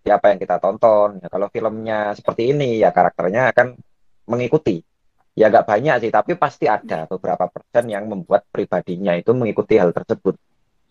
di 0.04 0.10
apa 0.12 0.26
yang 0.36 0.40
kita 0.44 0.60
tonton. 0.60 1.24
Ya, 1.24 1.28
kalau 1.32 1.48
filmnya 1.48 2.12
seperti 2.12 2.52
ini, 2.52 2.84
ya 2.84 2.92
karakternya 2.92 3.56
akan 3.56 3.80
mengikuti. 4.28 4.84
Ya 5.40 5.48
nggak 5.48 5.72
banyak 5.72 5.96
sih, 6.04 6.12
tapi 6.12 6.36
pasti 6.36 6.68
ada 6.68 7.08
beberapa 7.08 7.48
persen 7.48 7.88
yang 7.88 8.12
membuat 8.12 8.44
pribadinya 8.52 9.16
itu 9.16 9.32
mengikuti 9.32 9.80
hal 9.80 9.96
tersebut. 9.96 10.36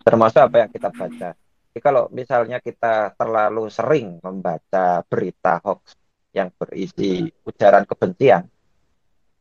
Termasuk 0.00 0.40
apa 0.40 0.64
yang 0.64 0.70
kita 0.72 0.88
baca. 0.88 1.36
Jadi 1.36 1.80
kalau 1.84 2.08
misalnya 2.08 2.56
kita 2.64 3.12
terlalu 3.12 3.68
sering 3.68 4.16
membaca 4.24 5.04
berita 5.04 5.60
hoax 5.60 5.92
yang 6.32 6.48
berisi 6.56 7.28
ujaran 7.44 7.84
kebencian, 7.84 8.48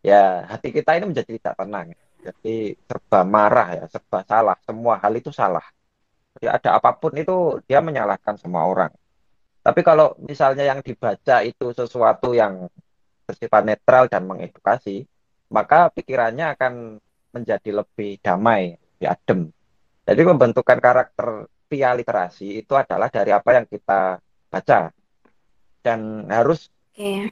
ya 0.04 0.44
hati 0.44 0.76
kita 0.76 1.00
ini 1.00 1.08
menjadi 1.08 1.32
tidak 1.40 1.56
tenang. 1.56 1.88
Jadi 2.28 2.76
serba 2.84 3.24
marah 3.24 3.68
ya, 3.80 3.84
serba 3.88 4.28
salah. 4.28 4.60
Semua 4.68 5.00
hal 5.00 5.16
itu 5.16 5.32
salah. 5.32 5.64
Jadi 6.36 6.52
ada 6.52 6.70
apa 6.84 6.92
pun 7.00 7.16
itu 7.16 7.64
dia 7.64 7.80
menyalahkan 7.80 8.36
semua 8.36 8.68
orang. 8.68 8.92
Tapi 9.64 9.82
kalau 9.88 10.20
misalnya 10.20 10.68
yang 10.68 10.84
dibaca 10.84 11.48
itu 11.48 11.72
sesuatu 11.72 12.36
yang 12.36 12.68
bersifat 13.28 13.68
netral 13.68 14.08
dan 14.08 14.24
mengedukasi, 14.24 15.04
maka 15.52 15.92
pikirannya 15.92 16.56
akan 16.56 17.04
menjadi 17.36 17.84
lebih 17.84 18.24
damai, 18.24 18.80
lebih 18.80 19.08
adem. 19.12 19.40
Jadi 20.08 20.22
pembentukan 20.24 20.80
karakter 20.80 21.52
via 21.68 21.92
literasi 21.92 22.64
itu 22.64 22.74
adalah 22.80 23.12
dari 23.12 23.36
apa 23.36 23.60
yang 23.60 23.66
kita 23.68 24.24
baca 24.48 24.80
dan 25.84 26.00
harus 26.32 26.72
oke. 26.96 27.32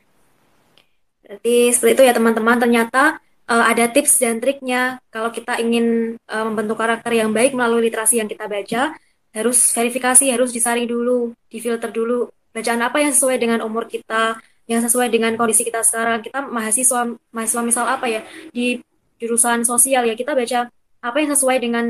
Berarti 1.26 1.56
seperti 1.74 1.94
itu 1.98 2.04
ya 2.06 2.14
teman-teman. 2.14 2.60
Ternyata 2.60 3.18
eh, 3.48 3.66
ada 3.72 3.86
tips 3.90 4.22
dan 4.22 4.38
triknya 4.44 5.00
kalau 5.10 5.32
kita 5.32 5.58
ingin 5.64 6.20
eh, 6.20 6.44
membentuk 6.46 6.78
karakter 6.78 7.16
yang 7.16 7.32
baik 7.32 7.56
melalui 7.56 7.88
literasi 7.88 8.20
yang 8.20 8.30
kita 8.30 8.46
baca, 8.46 8.94
harus 9.34 9.58
verifikasi, 9.74 10.30
harus 10.30 10.52
disaring 10.52 10.86
dulu, 10.86 11.34
difilter 11.50 11.90
dulu. 11.90 12.30
Bacaan 12.56 12.84
apa 12.84 13.04
yang 13.04 13.12
sesuai 13.12 13.36
dengan 13.36 13.60
umur 13.64 13.88
kita, 13.90 14.40
yang 14.66 14.82
sesuai 14.82 15.14
dengan 15.14 15.38
kondisi 15.38 15.62
kita 15.66 15.86
sekarang. 15.86 16.26
Kita 16.26 16.46
mahasiswa, 16.46 17.16
mahasiswa 17.30 17.62
misal 17.62 17.86
apa 17.86 18.06
ya, 18.10 18.22
di 18.50 18.82
jurusan 19.22 19.64
sosial 19.64 20.06
ya, 20.10 20.14
kita 20.18 20.34
baca 20.34 20.70
apa 21.06 21.18
yang 21.22 21.30
sesuai 21.34 21.58
dengan 21.62 21.86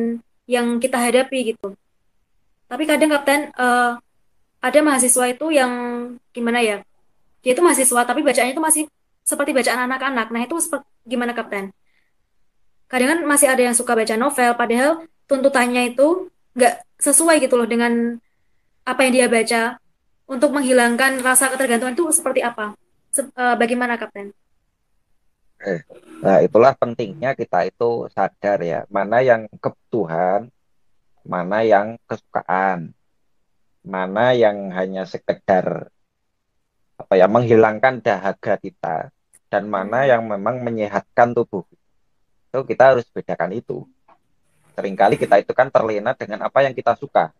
yang 0.46 0.78
kita 0.78 1.00
hadapi 1.00 1.56
gitu. 1.56 1.74
Tapi 2.66 2.84
kadang 2.84 3.14
Kapten, 3.14 3.54
eh, 3.54 3.92
ada 4.62 4.80
mahasiswa 4.82 5.26
itu 5.30 5.54
yang 5.54 5.72
gimana 6.34 6.60
ya, 6.60 6.82
dia 7.46 7.54
itu 7.54 7.62
mahasiswa 7.62 8.02
tapi 8.02 8.26
bacaannya 8.26 8.58
itu 8.58 8.64
masih 8.64 8.84
seperti 9.22 9.54
bacaan 9.54 9.86
anak-anak. 9.86 10.34
Nah, 10.34 10.42
itu 10.46 10.58
seperti 10.58 10.86
gimana 11.06 11.38
Kapten? 11.38 11.70
Kadang 12.90 13.10
kan 13.18 13.20
masih 13.26 13.50
ada 13.50 13.62
yang 13.62 13.78
suka 13.78 13.94
baca 13.94 14.14
novel, 14.18 14.52
padahal 14.58 14.92
tuntutannya 15.26 15.94
itu 15.94 16.30
nggak 16.54 16.86
sesuai 17.02 17.42
gitu 17.42 17.58
loh 17.58 17.70
dengan 17.70 18.18
apa 18.86 19.00
yang 19.06 19.14
dia 19.14 19.28
baca. 19.30 19.62
Untuk 20.34 20.50
menghilangkan 20.56 21.22
rasa 21.22 21.46
ketergantungan 21.54 21.94
itu 21.98 22.06
seperti 22.14 22.42
apa? 22.42 22.74
Se- 23.16 23.30
eh, 23.30 23.56
bagaimana 23.62 23.94
Kapten? 24.02 24.28
eh, 25.72 25.80
nah 26.24 26.38
itulah 26.46 26.74
pentingnya 26.82 27.30
kita 27.40 27.58
itu 27.70 27.86
sadar 28.16 28.58
ya, 28.72 28.80
mana 28.96 29.18
yang 29.30 29.42
kebutuhan, 29.64 30.42
mana 31.34 31.58
yang 31.72 31.88
kesukaan, 32.10 32.80
mana 33.94 34.26
yang 34.44 34.58
hanya 34.78 35.04
sekedar 35.14 35.68
apa 37.02 37.14
ya 37.20 37.28
menghilangkan 37.36 37.96
dahaga 38.06 38.54
kita 38.66 38.96
dan 39.52 39.64
mana 39.76 39.98
Hmm, 39.98 40.12
yang 40.12 40.24
memang 40.28 40.64
menyehatkan 40.66 41.30
tubuh. 41.38 41.64
Itu 42.50 42.60
kita 42.70 42.84
harus 42.96 43.06
bedakan 43.16 43.52
itu. 43.60 43.86
Seringkali 44.76 45.16
kita 45.20 45.36
itu 45.44 45.52
kan 45.60 45.68
terlena 45.76 46.12
dengan 46.16 46.48
apa 46.48 46.60
yang 46.66 46.74
kita 46.76 46.94
suka. 47.00 47.32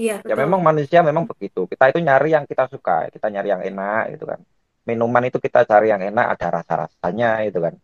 Iya 0.00 0.12
Ya 0.28 0.34
betul. 0.34 0.42
memang 0.42 0.60
manusia 0.68 1.00
memang 1.08 1.24
begitu. 1.30 1.60
Kita 1.70 1.84
itu 1.90 1.98
nyari 2.06 2.28
yang 2.36 2.44
kita 2.50 2.64
suka, 2.74 2.92
kita 3.14 3.26
nyari 3.32 3.48
yang 3.54 3.62
enak 3.68 4.02
gitu 4.18 4.24
kan. 4.30 4.40
Minuman 4.88 5.24
itu 5.28 5.38
kita 5.46 5.60
cari 5.70 5.86
yang 5.92 6.02
enak, 6.08 6.26
ada 6.34 6.46
rasa-rasanya 6.62 7.28
itu 7.48 7.58
kan. 7.66 7.74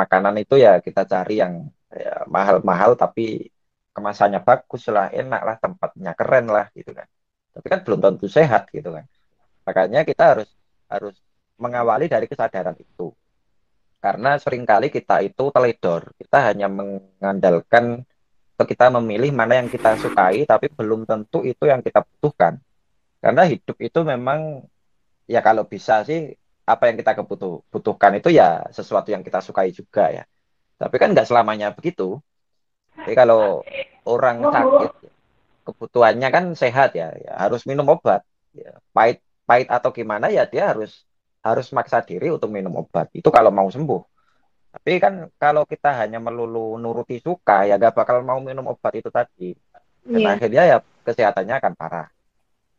Makanan 0.00 0.34
itu 0.42 0.54
ya 0.64 0.70
kita 0.86 1.02
cari 1.12 1.34
yang 1.42 1.54
ya, 1.92 2.24
mahal-mahal 2.34 2.90
tapi 3.02 3.22
kemasannya 3.96 4.40
bagus 4.48 4.82
lah, 4.96 5.06
enak 5.20 5.40
lah, 5.48 5.56
tempatnya 5.64 6.12
keren 6.18 6.46
lah 6.56 6.66
gitu 6.78 6.90
kan. 6.98 7.08
Tapi 7.54 7.66
kan 7.72 7.80
belum 7.86 8.00
tentu 8.04 8.26
sehat 8.38 8.62
gitu 8.76 8.88
kan. 8.96 9.04
Makanya 9.66 10.00
kita 10.10 10.24
harus 10.36 10.48
harus 10.92 11.16
mengawali 11.62 12.06
dari 12.14 12.26
kesadaran 12.30 12.76
itu. 12.78 13.12
Karena 14.02 14.30
sering 14.42 14.64
kali 14.66 14.90
kita 14.90 15.22
itu 15.22 15.44
teledor, 15.54 16.02
kita 16.18 16.38
hanya 16.50 16.66
mengandalkan 16.66 18.02
kita 18.56 18.92
memilih 18.92 19.32
mana 19.32 19.58
yang 19.58 19.68
kita 19.72 19.96
sukai, 19.98 20.44
tapi 20.44 20.68
belum 20.70 21.08
tentu 21.08 21.42
itu 21.42 21.64
yang 21.66 21.80
kita 21.80 22.04
butuhkan. 22.04 22.60
Karena 23.22 23.42
hidup 23.46 23.78
itu 23.78 24.00
memang 24.02 24.66
ya 25.30 25.40
kalau 25.40 25.64
bisa 25.64 26.02
sih 26.02 26.34
apa 26.62 26.90
yang 26.90 26.96
kita 26.98 27.18
kebutuh 27.18 27.62
butuhkan 27.70 28.18
itu 28.18 28.30
ya 28.30 28.66
sesuatu 28.70 29.10
yang 29.10 29.22
kita 29.26 29.42
sukai 29.42 29.74
juga 29.74 30.10
ya. 30.10 30.24
Tapi 30.78 30.96
kan 30.98 31.14
nggak 31.14 31.26
selamanya 31.26 31.74
begitu. 31.74 32.18
Jadi 33.02 33.14
kalau 33.16 33.62
orang 34.06 34.42
sakit 34.42 34.90
kebutuhannya 35.62 36.28
kan 36.28 36.44
sehat 36.58 36.94
ya, 36.98 37.14
ya 37.14 37.32
harus 37.38 37.62
minum 37.64 37.86
obat. 37.88 38.26
Ya, 38.52 38.78
pahit 38.92 39.22
pahit 39.48 39.70
atau 39.70 39.90
gimana 39.94 40.28
ya 40.28 40.44
dia 40.44 40.70
harus 40.74 41.06
harus 41.42 41.70
maksa 41.74 41.98
diri 42.02 42.30
untuk 42.30 42.50
minum 42.50 42.74
obat. 42.78 43.10
Itu 43.14 43.30
kalau 43.34 43.50
mau 43.50 43.66
sembuh. 43.66 44.11
Tapi 44.72 44.92
kan 44.96 45.28
kalau 45.36 45.68
kita 45.68 45.92
hanya 46.00 46.16
melulu 46.16 46.80
nuruti 46.80 47.20
suka 47.20 47.68
ya 47.68 47.76
gak 47.76 47.92
bakal 47.92 48.24
mau 48.24 48.40
minum 48.40 48.64
obat 48.72 48.96
itu 48.96 49.12
tadi. 49.12 49.52
Dan 50.02 50.20
Iya. 50.24 50.28
akhirnya 50.34 50.62
ya 50.66 50.76
kesehatannya 51.06 51.54
akan 51.60 51.72
parah. 51.76 52.08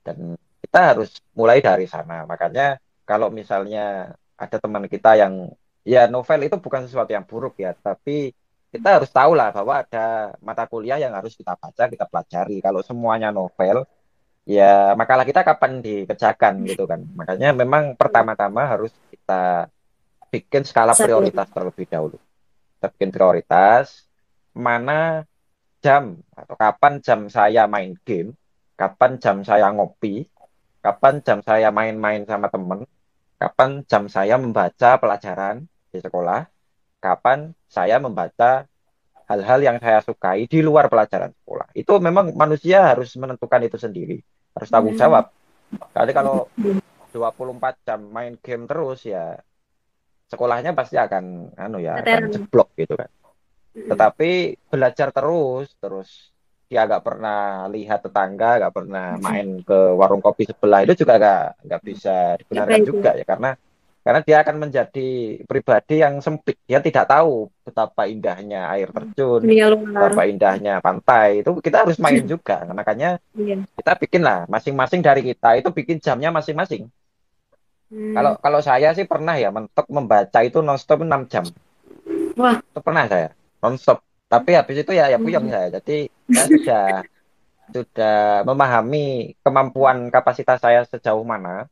Dan 0.04 0.36
kita 0.60 0.80
harus 0.92 1.10
mulai 1.38 1.62
dari 1.62 1.86
sana. 1.86 2.26
Makanya 2.26 2.82
kalau 3.06 3.30
misalnya 3.30 4.12
ada 4.36 4.58
teman 4.58 4.90
kita 4.90 5.16
yang 5.16 5.54
ya 5.86 6.10
novel 6.10 6.50
itu 6.50 6.58
bukan 6.58 6.88
sesuatu 6.90 7.12
yang 7.14 7.24
buruk 7.24 7.60
ya, 7.62 7.78
tapi 7.78 8.34
kita 8.74 8.98
harus 9.00 9.12
tahu 9.14 9.38
lah 9.38 9.54
bahwa 9.54 9.86
ada 9.86 10.34
mata 10.42 10.66
kuliah 10.66 10.98
yang 10.98 11.14
harus 11.14 11.38
kita 11.38 11.54
baca, 11.54 11.84
kita 11.86 12.10
pelajari. 12.10 12.58
Kalau 12.58 12.82
semuanya 12.82 13.30
novel, 13.30 13.86
ya 14.50 14.98
makalah 14.98 15.24
kita 15.24 15.46
kapan 15.46 15.80
dikerjakan 15.80 16.54
gitu 16.66 16.90
kan. 16.90 17.06
Makanya 17.14 17.54
memang 17.54 17.94
pertama-tama 17.94 18.66
harus 18.66 18.90
kita 19.14 19.70
bikin 20.34 20.66
skala 20.66 20.98
prioritas 20.98 21.46
terlebih 21.54 21.86
dahulu. 21.86 22.18
Kita 22.82 22.90
bikin 22.90 23.14
prioritas 23.14 24.10
mana 24.58 25.22
jam 25.86 26.18
atau 26.34 26.58
kapan 26.58 26.98
jam 27.06 27.30
saya 27.30 27.70
main 27.70 27.94
game, 28.02 28.34
kapan 28.74 29.22
jam 29.22 29.46
saya 29.46 29.70
ngopi, 29.70 30.26
kapan 30.82 31.22
jam 31.22 31.46
saya 31.46 31.70
main-main 31.70 32.26
sama 32.26 32.50
temen, 32.50 32.90
kapan 33.38 33.86
jam 33.86 34.10
saya 34.10 34.42
membaca 34.42 34.98
pelajaran 34.98 35.70
di 35.94 36.02
sekolah, 36.02 36.50
kapan 36.98 37.54
saya 37.70 38.02
membaca 38.02 38.66
hal-hal 39.30 39.60
yang 39.62 39.78
saya 39.78 40.02
sukai 40.02 40.50
di 40.50 40.66
luar 40.66 40.90
pelajaran 40.90 41.30
sekolah. 41.30 41.70
Itu 41.78 42.02
memang 42.02 42.34
manusia 42.34 42.90
harus 42.90 43.14
menentukan 43.16 43.62
itu 43.62 43.78
sendiri, 43.78 44.18
harus 44.58 44.70
tanggung 44.74 44.98
Hmm. 44.98 45.04
jawab. 45.04 45.26
Kali 45.94 46.12
kalau 46.14 46.50
24 47.14 47.76
jam 47.86 48.02
main 48.10 48.34
game 48.42 48.66
terus 48.66 49.06
ya 49.06 49.38
sekolahnya 50.34 50.72
pasti 50.74 50.98
akan 50.98 51.54
anu 51.56 51.78
ya 51.78 52.02
akan 52.02 52.34
jeblok 52.34 52.74
gitu 52.76 52.98
kan. 52.98 53.10
Tetapi 53.74 54.32
belajar 54.70 55.10
terus, 55.10 55.74
terus 55.82 56.34
dia 56.70 56.90
nggak 56.90 57.06
pernah 57.06 57.70
lihat 57.70 58.02
tetangga, 58.06 58.58
nggak 58.62 58.74
pernah 58.74 59.08
main 59.22 59.62
ke 59.62 59.80
warung 59.94 60.22
kopi 60.26 60.50
sebelah 60.50 60.82
itu 60.82 61.06
juga 61.06 61.22
nggak 61.22 61.46
nggak 61.70 61.82
bisa 61.86 62.16
dibenarkan 62.42 62.82
juga 62.82 63.12
ya 63.14 63.26
karena 63.26 63.52
karena 64.04 64.20
dia 64.20 64.38
akan 64.44 64.56
menjadi 64.68 65.10
pribadi 65.48 66.04
yang 66.04 66.20
sempit. 66.20 66.60
Dia 66.68 66.84
tidak 66.84 67.08
tahu 67.08 67.48
betapa 67.64 68.04
indahnya 68.04 68.68
air 68.76 68.92
terjun, 68.92 69.48
betapa 69.48 70.28
indahnya 70.28 70.84
pantai. 70.84 71.40
Itu 71.40 71.56
kita 71.64 71.88
harus 71.88 71.96
main 72.04 72.20
juga. 72.28 72.68
Makanya 72.68 73.24
Iya. 73.32 73.64
kita 73.80 73.96
bikin 74.04 74.22
lah 74.28 74.44
masing-masing 74.52 75.00
dari 75.00 75.24
kita 75.24 75.56
itu 75.56 75.72
bikin 75.72 76.04
jamnya 76.04 76.36
masing-masing. 76.36 76.92
Hmm. 77.94 78.18
Kalau 78.18 78.32
kalau 78.42 78.60
saya 78.66 78.90
sih 78.98 79.06
pernah 79.06 79.38
ya 79.38 79.54
mentok 79.54 79.86
membaca 79.94 80.42
itu 80.42 80.66
nonstop 80.66 81.06
6 81.06 81.30
jam. 81.30 81.46
Wah. 82.34 82.58
Itu 82.58 82.80
pernah 82.82 83.06
saya 83.06 83.30
nonstop. 83.62 84.02
Tapi 84.26 84.58
habis 84.58 84.82
itu 84.82 84.92
ya 84.98 85.14
ya 85.14 85.22
puyeng 85.22 85.46
Hmm. 85.46 85.54
saya. 85.54 85.68
Jadi 85.78 86.10
saya 86.34 86.48
sudah 86.50 86.86
sudah 87.78 88.18
memahami 88.50 89.38
kemampuan 89.46 90.10
kapasitas 90.10 90.58
saya 90.58 90.82
sejauh 90.90 91.22
mana. 91.22 91.70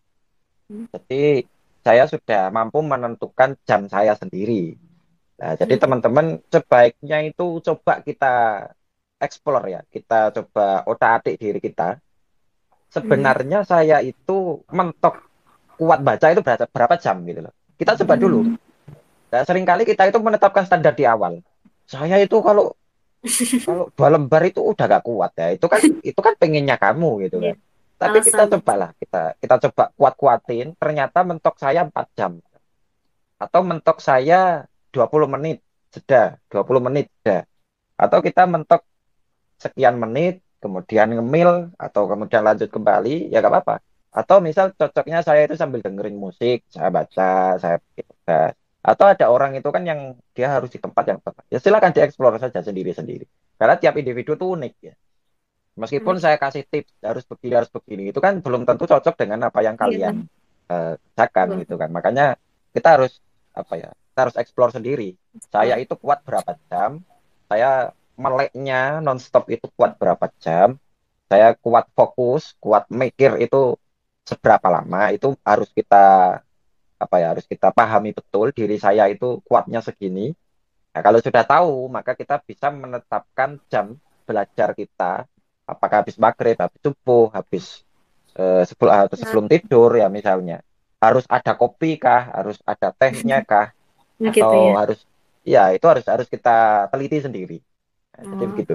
Hmm. 0.69 0.86
Jadi 0.93 1.41
saya 1.82 2.06
sudah 2.06 2.54
mampu 2.54 2.86
menentukan 2.86 3.58
jam 3.65 3.89
saya 3.89 4.13
sendiri. 4.13 4.78
Nah, 5.41 5.58
jadi 5.58 5.74
Hmm. 5.74 5.82
teman-teman 5.82 6.26
sebaiknya 6.54 7.26
itu 7.26 7.58
coba 7.65 8.06
kita 8.06 8.34
explore 9.17 9.65
ya. 9.74 9.82
Kita 9.89 10.30
coba 10.30 10.86
otak-atik 10.86 11.41
diri 11.41 11.58
kita. 11.58 11.98
Sebenarnya 12.93 13.65
saya 13.65 14.04
itu 14.06 14.62
mentok 14.69 15.31
kuat 15.82 16.06
baca 16.06 16.30
itu 16.30 16.46
berapa, 16.46 16.70
berapa 16.70 16.94
jam 17.02 17.17
gitu 17.26 17.41
loh. 17.41 17.54
Kita 17.74 17.98
coba 18.06 18.13
dulu. 18.13 18.54
Nah, 19.34 19.41
sering 19.41 19.65
kali 19.65 19.82
kita 19.82 20.06
itu 20.06 20.22
menetapkan 20.22 20.62
standar 20.62 20.94
di 20.94 21.10
awal. 21.10 21.41
Saya 21.89 22.22
itu 22.22 22.38
kalau 22.46 22.78
kalau 23.65 23.89
dua 23.98 24.10
lembar 24.13 24.46
itu 24.46 24.62
udah 24.62 24.86
gak 24.86 25.02
kuat 25.02 25.34
ya. 25.34 25.58
Itu 25.58 25.65
kan 25.65 25.82
itu 26.13 26.20
kan 26.22 26.38
pengennya 26.38 26.78
kamu 26.78 27.26
gitu 27.26 27.41
Iya. 27.41 27.58
kan. 27.58 27.58
Tapi 28.02 28.17
kita 28.26 28.46
Alasan. 28.46 28.54
cobalah, 28.58 28.89
kita 28.98 29.22
kita 29.41 29.56
coba 29.70 29.84
kuat-kuatin. 29.98 30.74
Ternyata 30.78 31.26
mentok 31.26 31.58
saya 31.58 31.82
4 31.86 32.06
jam. 32.13 32.32
Atau 33.41 33.62
mentok 33.65 33.98
saya 34.02 34.65
20 34.94 35.26
menit, 35.30 35.58
jeda, 35.89 36.38
20 36.50 36.78
menit, 36.82 37.10
jeda. 37.22 37.46
Atau 37.98 38.22
kita 38.22 38.46
mentok 38.46 38.86
sekian 39.58 39.98
menit, 39.98 40.41
kemudian 40.58 41.13
ngemil, 41.13 41.70
atau 41.78 42.06
kemudian 42.06 42.41
lanjut 42.41 42.70
kembali, 42.70 43.30
ya 43.30 43.41
gak 43.41 43.54
apa-apa. 43.54 43.76
Atau 44.12 44.43
misal 44.43 44.76
cocoknya 44.76 45.24
saya 45.24 45.47
itu 45.47 45.56
sambil 45.56 45.80
dengerin 45.80 46.19
musik, 46.19 46.67
saya 46.67 46.91
baca, 46.91 47.56
saya 47.62 47.78
tugas. 47.95 48.54
Atau 48.84 49.06
ada 49.08 49.26
orang 49.32 49.56
itu 49.56 49.69
kan 49.71 49.84
yang 49.88 50.17
dia 50.36 50.52
harus 50.52 50.69
di 50.74 50.80
tempat 50.82 51.04
yang 51.08 51.19
tepat. 51.24 51.43
Ya 51.54 51.60
silakan 51.63 51.91
dieksplor 51.95 52.36
saja 52.41 52.60
sendiri-sendiri. 52.60 53.26
Karena 53.56 53.76
tiap 53.80 53.95
individu 53.95 54.36
itu 54.36 54.45
unik 54.58 54.74
ya. 54.84 54.93
Meskipun 55.80 56.19
Hmm. 56.19 56.24
saya 56.24 56.38
kasih 56.38 56.67
tips 56.67 56.91
harus 57.00 57.24
begini 57.24 57.54
harus 57.56 57.71
begini, 57.71 58.04
itu 58.12 58.19
kan 58.19 58.43
belum 58.43 58.67
tentu 58.67 58.84
cocok 58.91 59.15
dengan 59.15 59.47
apa 59.47 59.60
yang 59.63 59.76
Iya. 59.80 59.82
kalian 59.84 60.15
eh, 60.71 60.93
kerjakan 61.15 61.47
Betul. 61.56 61.62
gitu 61.63 61.76
kan. 61.80 61.89
Makanya 61.91 62.26
kita 62.76 62.88
harus 63.00 63.12
apa 63.56 63.74
ya? 63.80 63.89
Kita 64.12 64.19
harus 64.28 64.36
explore 64.39 64.71
sendiri. 64.76 65.15
Saya 65.47 65.76
itu 65.80 65.95
kuat 65.95 66.24
berapa 66.28 66.52
jam? 66.67 67.00
Saya 67.47 67.91
meleknya 68.19 69.00
nonstop 69.00 69.47
itu 69.47 69.67
kuat 69.76 69.95
berapa 69.95 70.28
jam? 70.43 70.76
Saya 71.32 71.56
kuat 71.56 71.88
fokus, 71.95 72.56
kuat 72.60 72.88
mikir 72.91 73.39
itu 73.39 73.80
seberapa 74.29 74.67
lama? 74.75 75.12
Itu 75.15 75.27
harus 75.45 75.69
kita 75.77 75.97
apa 77.03 77.15
ya? 77.21 77.27
Harus 77.34 77.45
kita 77.49 77.67
pahami 77.73 78.13
betul 78.17 78.53
diri 78.53 78.77
saya 78.77 79.10
itu 79.10 79.41
kuatnya 79.47 79.79
segini. 79.84 80.31
Nah, 80.93 81.01
kalau 81.05 81.19
sudah 81.23 81.43
tahu, 81.47 81.88
maka 81.91 82.13
kita 82.19 82.41
bisa 82.43 82.67
menetapkan 82.73 83.60
jam 83.71 83.95
belajar 84.27 84.75
kita 84.77 85.25
apakah 85.67 86.03
habis 86.03 86.17
maghrib, 86.19 86.57
habis 86.60 86.81
subuh, 86.84 87.31
habis 87.36 87.65
eh, 88.38 88.63
sebelum 88.69 88.91
atau 89.07 89.17
sebelum 89.19 89.45
tidur 89.51 89.91
ya 89.97 90.07
misalnya. 90.12 90.62
Harus 91.03 91.25
ada 91.29 91.53
kopi 91.57 91.97
kah? 92.01 92.31
Harus 92.38 92.57
ada 92.67 92.89
tehnya 92.95 93.41
kah? 93.51 93.71
Nah, 94.21 94.31
gitu 94.36 94.53
Atau 94.53 94.55
ya. 94.55 94.73
harus 94.79 94.99
ya 95.45 95.73
itu 95.75 95.86
harus 95.89 96.05
harus 96.07 96.27
kita 96.29 96.88
teliti 96.91 97.17
sendiri. 97.23 97.57
Nah, 98.15 98.23
jadi 98.31 98.43
Oh. 98.43 98.51
begitu. 98.51 98.73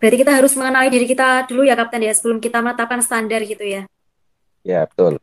Berarti 0.00 0.16
kita 0.16 0.32
harus 0.32 0.56
mengenali 0.56 0.88
diri 0.88 1.04
kita 1.04 1.44
dulu 1.44 1.68
ya, 1.68 1.76
Kapten 1.76 2.00
ya, 2.00 2.12
sebelum 2.16 2.40
kita 2.40 2.64
menetapkan 2.64 3.04
standar 3.04 3.44
gitu 3.44 3.60
ya. 3.60 3.84
Ya, 4.64 4.88
betul. 4.88 5.20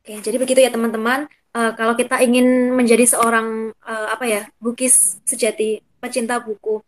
Oke, 0.00 0.14
jadi 0.24 0.36
begitu 0.40 0.60
ya 0.64 0.72
teman-teman. 0.72 1.28
Eh, 1.56 1.72
kalau 1.76 1.92
kita 1.96 2.20
ingin 2.24 2.72
menjadi 2.72 3.04
seorang 3.04 3.76
eh, 3.76 4.08
apa 4.08 4.24
ya, 4.24 4.42
bukis 4.56 5.20
sejati, 5.28 5.84
pecinta 6.00 6.40
buku, 6.40 6.80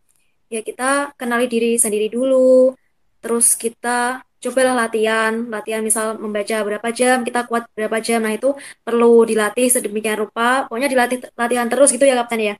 ya 0.49 0.61
kita 0.65 1.17
kenali 1.21 1.49
diri 1.49 1.77
sendiri 1.77 2.09
dulu. 2.09 2.73
Terus 3.21 3.53
kita 3.57 4.23
cobalah 4.39 4.87
latihan, 4.87 5.35
latihan 5.51 5.83
misal 5.83 6.15
membaca 6.21 6.57
berapa 6.63 6.89
jam, 6.95 7.27
kita 7.27 7.49
kuat 7.49 7.67
berapa 7.75 7.99
jam. 7.99 8.23
Nah, 8.23 8.33
itu 8.37 8.55
perlu 8.87 9.25
dilatih 9.25 9.69
sedemikian 9.73 10.21
rupa. 10.21 10.69
Pokoknya 10.69 10.89
dilatih 10.89 11.19
latihan 11.37 11.67
terus 11.69 11.89
gitu 11.93 12.05
ya, 12.09 12.15
Kapten 12.21 12.41
ya. 12.41 12.55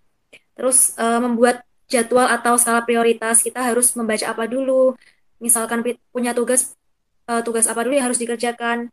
Terus 0.57 0.97
eh, 0.99 1.21
membuat 1.23 1.68
jadwal 1.89 2.29
atau 2.29 2.55
skala 2.61 2.85
prioritas 2.85 3.41
kita 3.41 3.65
harus 3.65 3.97
membaca 3.97 4.29
apa 4.29 4.45
dulu. 4.45 4.95
Misalkan 5.41 5.81
punya 6.13 6.37
tugas 6.37 6.77
eh, 7.27 7.43
tugas 7.43 7.67
apa 7.67 7.81
dulu 7.83 7.97
yang 7.97 8.07
harus 8.13 8.21
dikerjakan, 8.21 8.93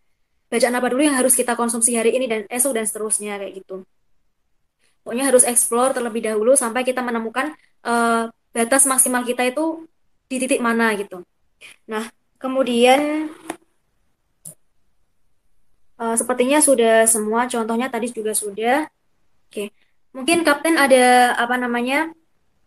bacaan 0.49 0.75
apa 0.75 0.87
dulu 0.87 1.01
yang 1.03 1.17
harus 1.19 1.35
kita 1.35 1.53
konsumsi 1.59 1.93
hari 1.99 2.15
ini 2.15 2.25
dan 2.25 2.41
esok 2.47 2.73
dan 2.73 2.85
seterusnya 2.87 3.37
kayak 3.37 3.61
gitu. 3.61 3.83
Pokoknya 5.03 5.29
harus 5.29 5.45
explore 5.45 5.93
terlebih 5.93 6.25
dahulu 6.25 6.57
sampai 6.57 6.81
kita 6.87 7.03
menemukan 7.03 7.53
eh, 7.85 8.23
batas 8.55 8.87
maksimal 8.87 9.27
kita 9.27 9.43
itu 9.45 9.85
di 10.31 10.39
titik 10.41 10.63
mana 10.63 10.95
gitu. 10.95 11.21
Nah, 11.91 12.07
kemudian 12.39 13.29
eh, 15.99 16.15
sepertinya 16.15 16.59
sudah 16.63 17.03
semua 17.05 17.45
contohnya 17.51 17.91
tadi 17.91 18.07
juga 18.09 18.31
sudah. 18.31 18.87
Oke. 19.51 19.69
Mungkin 20.15 20.47
Kapten 20.47 20.79
ada 20.79 21.35
apa 21.35 21.59
namanya? 21.59 22.15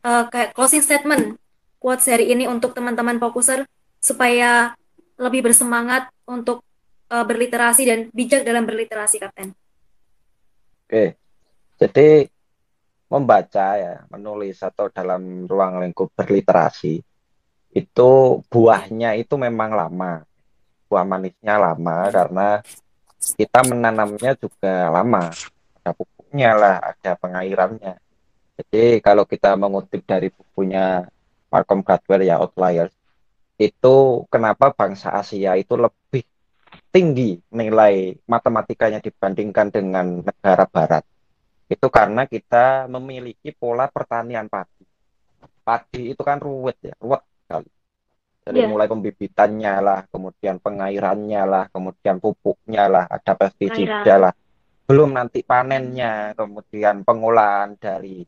Eh, 0.05 0.25
kayak 0.31 0.55
closing 0.55 0.85
statement 0.85 1.39
quotes 1.79 2.11
hari 2.11 2.31
ini 2.35 2.51
untuk 2.51 2.75
teman-teman 2.75 3.23
fokuser 3.23 3.65
supaya 3.99 4.75
lebih 5.19 5.51
bersemangat 5.51 6.11
untuk 6.27 6.63
eh, 7.11 7.25
berliterasi 7.25 7.83
dan 7.87 7.99
bijak 8.15 8.43
dalam 8.47 8.67
berliterasi, 8.67 9.19
Kapten. 9.23 9.55
Oke. 10.87 11.19
Jadi 11.79 12.27
membaca 13.09 13.67
ya, 13.79 13.95
menulis 14.11 14.59
atau 14.61 14.91
dalam 14.91 15.47
ruang 15.47 15.81
lingkup 15.81 16.11
berliterasi 16.13 17.01
itu 17.73 18.11
buahnya 18.49 19.15
itu 19.15 19.35
memang 19.39 19.77
lama. 19.77 20.25
Buah 20.89 21.05
manisnya 21.05 21.61
lama 21.61 22.09
karena 22.09 22.49
kita 23.37 23.61
menanamnya 23.69 24.33
juga 24.41 24.89
lama. 24.89 25.31
Ada 25.81 25.91
pupuknya 25.93 26.51
lah, 26.57 26.77
ada 26.81 27.13
pengairannya. 27.21 27.95
Jadi 28.59 28.99
kalau 28.99 29.23
kita 29.23 29.55
mengutip 29.55 30.03
dari 30.03 30.35
bukunya 30.35 31.07
Malcolm 31.47 31.87
Gladwell 31.87 32.27
ya 32.27 32.43
Outliers, 32.43 32.91
itu 33.55 34.27
kenapa 34.27 34.75
bangsa 34.75 35.15
Asia 35.15 35.55
itu 35.55 35.79
lebih 35.79 36.27
tinggi 36.91 37.39
nilai 37.55 38.19
matematikanya 38.27 38.99
dibandingkan 38.99 39.71
dengan 39.71 40.27
negara 40.27 40.67
barat. 40.67 41.07
Itu 41.71 41.87
karena 41.87 42.27
kita 42.27 42.91
memiliki 42.91 43.55
pola 43.55 43.87
pertanian 43.87 44.51
padi. 44.51 44.83
Padi 45.63 46.17
itu 46.17 46.23
kan 46.27 46.43
ruwet 46.43 46.83
ya, 46.83 46.99
ruwet 46.99 47.23
sekali. 47.45 47.71
Dari 48.43 48.59
Iya, 48.65 48.67
mulai 48.67 48.89
pembibitannya 48.89 49.75
lah, 49.85 50.01
kemudian 50.09 50.57
pengairannya 50.59 51.43
lah, 51.45 51.65
kemudian 51.71 52.17
pupuknya 52.19 52.89
lah, 52.89 53.05
ada 53.07 53.37
pestisida 53.37 54.15
lah. 54.17 54.33
Belum 54.89 55.13
nanti 55.13 55.45
panennya, 55.45 56.33
kemudian 56.33 57.05
pengolahan 57.05 57.77
dari 57.77 58.25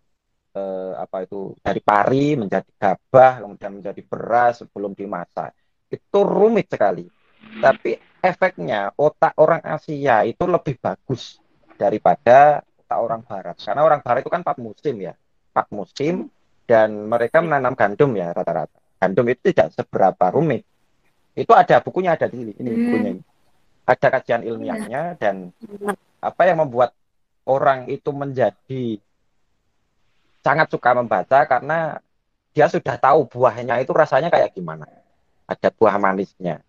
eh, 0.54 0.92
apa 0.98 1.26
itu 1.26 1.54
dari 1.62 1.80
pari 1.82 2.34
menjadi 2.38 2.70
gabah, 2.76 3.42
kemudian 3.44 3.72
menjadi 3.80 4.02
beras 4.06 4.62
sebelum 4.62 4.92
dimasak. 4.94 5.54
Itu 5.90 6.22
rumit 6.22 6.70
sekali. 6.70 7.06
Tapi 7.60 7.98
efeknya 8.22 8.92
otak 8.94 9.34
orang 9.40 9.62
Asia 9.64 10.22
itu 10.28 10.44
lebih 10.46 10.76
bagus 10.78 11.40
daripada 11.74 12.60
otak 12.62 12.98
orang 13.00 13.22
Barat. 13.24 13.56
Karena 13.58 13.82
orang 13.86 14.00
Barat 14.04 14.20
itu 14.22 14.30
kan 14.32 14.42
empat 14.44 14.58
musim 14.60 14.94
ya, 15.00 15.14
empat 15.54 15.66
musim 15.72 16.28
dan 16.68 17.08
mereka 17.10 17.42
menanam 17.42 17.74
gandum 17.74 18.14
ya 18.14 18.30
rata-rata. 18.30 18.78
Gandum 19.00 19.26
itu 19.32 19.50
tidak 19.50 19.72
seberapa 19.74 20.30
rumit. 20.30 20.62
Itu 21.34 21.56
ada 21.56 21.80
bukunya 21.80 22.14
ada 22.14 22.28
di 22.28 22.36
sini, 22.36 22.52
ini 22.60 22.70
bukunya 22.76 23.10
Hmm, 23.10 23.18
ini. 23.18 23.22
Ada 23.88 24.06
kajian 24.20 24.42
ilmiahnya 24.46 25.18
dan 25.18 25.50
apa 26.20 26.42
yang 26.46 26.62
membuat 26.62 26.94
orang 27.48 27.88
itu 27.90 28.12
menjadi 28.14 29.00
sangat 30.40 30.72
suka 30.72 30.96
membaca 30.96 31.44
karena 31.44 32.00
dia 32.50 32.66
sudah 32.66 32.98
tahu 32.98 33.30
buahnya 33.30 33.78
itu 33.80 33.92
rasanya 33.94 34.28
kayak 34.32 34.56
gimana. 34.56 34.88
Ada 35.46 35.70
buah 35.70 35.96
manisnya. 36.00 36.62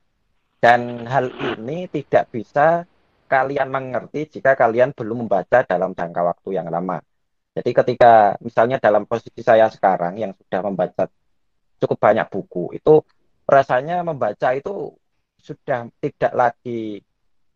Dan 0.62 1.10
hal 1.10 1.34
ini 1.58 1.90
tidak 1.90 2.30
bisa 2.30 2.86
kalian 3.26 3.72
mengerti 3.72 4.38
jika 4.38 4.54
kalian 4.54 4.94
belum 4.94 5.26
membaca 5.26 5.66
dalam 5.66 5.98
jangka 5.98 6.22
waktu 6.22 6.50
yang 6.54 6.70
lama. 6.70 7.02
Jadi 7.52 7.72
ketika 7.74 8.38
misalnya 8.40 8.78
dalam 8.78 9.04
posisi 9.10 9.42
saya 9.42 9.68
sekarang 9.68 10.16
yang 10.22 10.32
sudah 10.38 10.62
membaca 10.64 11.10
cukup 11.82 11.98
banyak 11.98 12.28
buku, 12.30 12.78
itu 12.78 13.02
rasanya 13.50 14.06
membaca 14.06 14.54
itu 14.54 14.94
sudah 15.42 15.90
tidak 15.98 16.34
lagi 16.38 17.02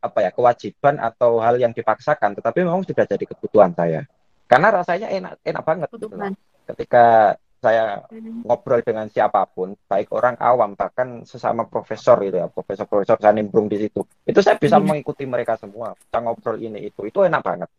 apa 0.02 0.20
ya 0.26 0.32
kewajiban 0.34 0.98
atau 0.98 1.38
hal 1.40 1.62
yang 1.62 1.72
dipaksakan, 1.72 2.38
tetapi 2.42 2.66
memang 2.66 2.82
sudah 2.84 3.06
jadi 3.06 3.26
kebutuhan 3.26 3.72
saya. 3.78 4.04
Karena 4.46 4.68
rasanya 4.70 5.08
enak 5.10 5.42
enak 5.42 5.64
banget 5.66 5.90
gitu 5.98 6.16
loh. 6.16 6.32
Ketika 6.66 7.36
saya 7.62 8.06
Hmm, 8.14 8.46
ngobrol 8.46 8.86
dengan 8.86 9.10
siapa 9.10 9.42
pun, 9.50 9.74
baik 9.90 10.14
orang 10.14 10.38
awam 10.38 10.78
bahkan 10.78 11.26
sesama 11.26 11.66
profesor 11.66 12.22
gitu 12.22 12.38
ya, 12.38 12.46
profesor-profesor 12.46 13.18
saya 13.18 13.34
nimbrung 13.34 13.66
di 13.66 13.82
situ. 13.82 14.06
Itu 14.22 14.46
saya 14.46 14.62
bisa 14.62 14.78
Iya. 14.78 14.86
mengikuti 14.86 15.26
mereka 15.26 15.58
semua, 15.58 15.98
kita 15.98 16.18
ngobrol 16.22 16.62
ini 16.62 16.86
itu, 16.86 17.10
itu 17.10 17.26
enak 17.26 17.42
banget. 17.42 17.70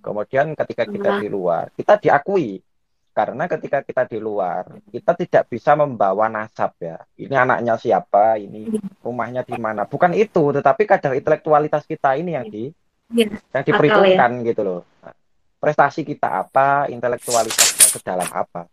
Kemudian 0.00 0.56
ketika 0.56 0.88
kita 0.88 1.10
di 1.20 1.28
luar, 1.28 1.68
kita 1.76 2.00
diakui 2.00 2.56
karena 3.12 3.44
ketika 3.46 3.78
kita 3.84 4.02
di 4.08 4.18
luar, 4.18 4.80
kita 4.88 5.12
tidak 5.12 5.44
bisa 5.52 5.76
membawa 5.76 6.26
nasab 6.32 6.72
ya. 6.80 6.96
Ini 7.20 7.36
anaknya 7.36 7.76
siapa, 7.76 8.40
ini 8.40 8.72
rumahnya 9.04 9.44
di 9.44 9.54
mana. 9.60 9.84
Bukan 9.84 10.16
itu, 10.16 10.56
tetapi 10.56 10.82
kadar 10.88 11.12
intelektualitas 11.14 11.84
kita 11.84 12.16
ini 12.16 12.32
yang 12.32 12.48
di 12.48 12.72
Iya, 13.12 13.28
yang 13.28 13.30
akal 13.36 13.52
ya. 13.52 13.62
diperhitungkan 13.68 14.30
gitu 14.48 14.62
loh. 14.64 14.80
Prestasi 15.64 16.04
kita 16.04 16.44
apa, 16.44 16.86
intelektualitasnya 16.92 17.88
sedalam 17.88 18.28
apa. 18.28 18.68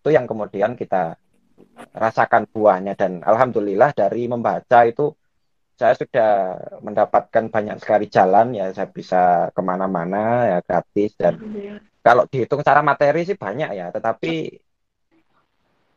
Itu 0.00 0.12
yang 0.12 0.28
kemudian 0.28 0.76
kita 0.76 1.16
rasakan 1.96 2.44
buahnya. 2.52 2.92
Dan 2.94 3.24
alhamdulillah 3.24 3.96
dari 3.96 4.28
membaca 4.28 4.84
itu 4.84 5.08
saya 5.74 5.96
sudah 5.96 6.60
mendapatkan 6.84 7.48
banyak 7.48 7.80
sekali 7.80 8.12
jalan 8.12 8.52
ya. 8.52 8.68
Saya 8.76 8.92
bisa 8.92 9.48
ke 9.56 9.60
mana-mana 9.64 10.44
ya 10.44 10.58
gratis. 10.60 11.16
Dan 11.16 11.40
kalau 12.04 12.28
dihitung 12.28 12.60
secara 12.60 12.84
materi 12.84 13.24
sih 13.24 13.40
banyak 13.40 13.70
ya. 13.72 13.88
Tetapi 13.88 14.32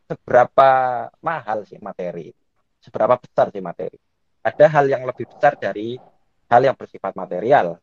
seberapa 0.07 0.71
mahal 1.19 1.67
sih 1.67 1.77
materi? 1.83 2.31
Seberapa 2.79 3.19
besar 3.19 3.51
sih 3.51 3.59
materi? 3.59 3.99
Ada 4.47 4.71
hal 4.79 4.87
yang 4.87 5.03
lebih 5.03 5.27
besar 5.27 5.59
dari 5.59 5.99
hal 6.47 6.61
yang 6.63 6.79
bersifat 6.79 7.11
material 7.11 7.75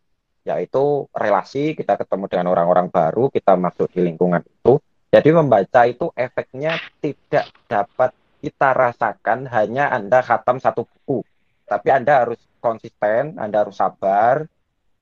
yaitu 0.45 1.09
relasi 1.17 1.73
kita 1.73 1.97
ketemu 1.97 2.29
dengan 2.29 2.53
orang-orang 2.53 2.93
baru 2.93 3.33
kita 3.33 3.57
masuk 3.57 3.89
di 3.91 4.05
lingkungan 4.05 4.45
itu. 4.45 4.77
Jadi 5.09 5.29
membaca 5.33 5.81
itu 5.89 6.13
efeknya 6.13 6.77
tidak 7.01 7.49
dapat 7.65 8.13
kita 8.45 8.77
rasakan 8.77 9.49
hanya 9.49 9.89
Anda 9.89 10.21
khatam 10.21 10.61
satu 10.61 10.85
buku. 10.85 11.25
Tapi 11.65 11.89
Anda 11.89 12.29
harus 12.29 12.39
konsisten 12.61 13.41
Anda 13.41 13.65
harus 13.65 13.81
sabar 13.81 14.45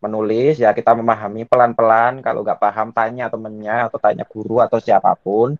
menulis 0.02 0.58
ya 0.58 0.74
kita 0.74 0.94
memahami 0.98 1.46
pelan-pelan. 1.46 2.22
Kalau 2.22 2.42
nggak 2.42 2.58
paham 2.58 2.90
tanya 2.90 3.30
temennya 3.30 3.86
atau 3.90 3.98
tanya 4.02 4.26
guru 4.26 4.58
atau 4.62 4.78
siapa 4.82 5.14
pun. 5.18 5.54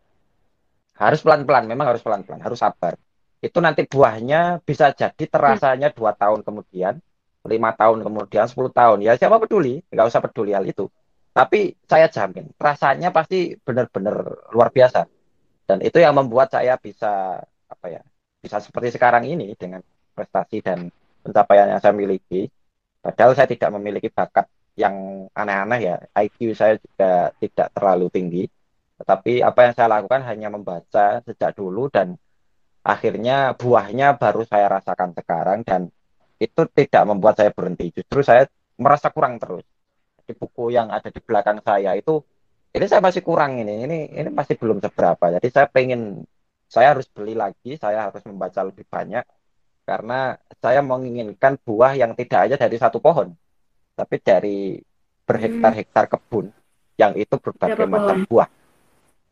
Harus 0.98 1.22
pelan-pelan 1.22 1.66
memang 1.66 1.90
harus 1.90 2.02
pelan-pelan 2.02 2.42
harus 2.42 2.58
sabar. 2.58 2.94
Itu 3.42 3.58
nanti 3.58 3.82
buahnya 3.86 4.62
bisa 4.62 4.94
jadi 4.94 5.18
Ya, 5.18 5.30
terasanya 5.30 5.88
dua 5.90 6.14
tahun 6.14 6.46
kemudian 6.46 7.02
lima 7.42 7.74
tahun 7.74 8.06
kemudian 8.06 8.46
10 8.46 8.70
tahun. 8.70 8.98
Ya 9.02 9.18
siapa 9.18 9.42
peduli? 9.42 9.82
Nggak 9.90 10.06
usah 10.10 10.20
peduli 10.22 10.54
hal 10.54 10.62
itu. 10.66 10.86
Tapi 11.32 11.74
saya 11.88 12.06
jamin 12.12 12.52
rasanya 12.60 13.08
pasti 13.10 13.56
benar-benar 13.56 14.46
luar 14.52 14.68
biasa. 14.70 15.08
Dan 15.66 15.78
itu 15.80 15.98
yang 15.98 16.14
membuat 16.14 16.52
saya 16.52 16.76
bisa 16.76 17.40
apa 17.66 17.86
ya 17.88 18.02
bisa 18.42 18.60
seperti 18.60 18.98
sekarang 18.98 19.24
ini 19.24 19.54
dengan 19.56 19.80
prestasi 20.12 20.60
dan 20.60 20.92
pencapaian 21.24 21.72
yang 21.72 21.80
saya 21.80 21.94
miliki. 21.96 22.50
Padahal 23.02 23.34
saya 23.34 23.48
tidak 23.50 23.70
memiliki 23.74 24.12
bakat 24.12 24.46
yang 24.78 25.26
aneh-aneh 25.34 25.80
ya. 25.82 25.96
IQ 26.14 26.54
saya 26.54 26.78
juga 26.78 27.32
tidak 27.40 27.68
terlalu 27.74 28.06
tinggi. 28.12 28.44
Tetapi 29.02 29.42
apa 29.42 29.60
yang 29.66 29.74
saya 29.74 29.88
lakukan 29.98 30.22
hanya 30.22 30.48
membaca 30.52 31.18
sejak 31.26 31.58
dulu 31.58 31.90
dan 31.90 32.14
akhirnya 32.82 33.54
buahnya 33.54 34.18
baru 34.18 34.42
saya 34.46 34.78
rasakan 34.78 35.14
sekarang 35.14 35.62
dan 35.66 35.90
itu 36.42 36.62
tidak 36.74 37.02
membuat 37.06 37.38
saya 37.38 37.54
berhenti. 37.54 37.94
Justru 37.94 38.26
saya 38.26 38.50
merasa 38.74 39.14
kurang 39.14 39.38
terus. 39.38 39.62
Di 40.26 40.34
buku 40.34 40.74
yang 40.74 40.90
ada 40.90 41.06
di 41.10 41.22
belakang 41.22 41.62
saya 41.62 41.94
itu 41.94 42.18
ini 42.74 42.86
saya 42.90 42.98
masih 42.98 43.22
kurang 43.22 43.62
ini. 43.62 43.86
Ini 43.86 43.98
ini 44.18 44.28
masih 44.34 44.58
belum 44.58 44.82
seberapa. 44.82 45.30
Jadi 45.38 45.48
saya 45.54 45.70
pengen 45.70 46.26
saya 46.66 46.96
harus 46.96 47.06
beli 47.06 47.38
lagi, 47.38 47.78
saya 47.78 48.10
harus 48.10 48.24
membaca 48.26 48.60
lebih 48.66 48.82
banyak 48.90 49.22
karena 49.82 50.38
saya 50.62 50.80
menginginkan 50.80 51.58
buah 51.58 51.98
yang 51.98 52.14
tidak 52.14 52.40
hanya 52.46 52.56
dari 52.58 52.76
satu 52.78 53.02
pohon 53.02 53.34
tapi 53.98 54.16
dari 54.22 54.58
berhektar-hektar 55.26 56.06
kebun 56.06 56.54
yang 56.96 57.12
itu 57.18 57.34
berbagai 57.36 57.86
macam 57.90 58.22
buah 58.26 58.48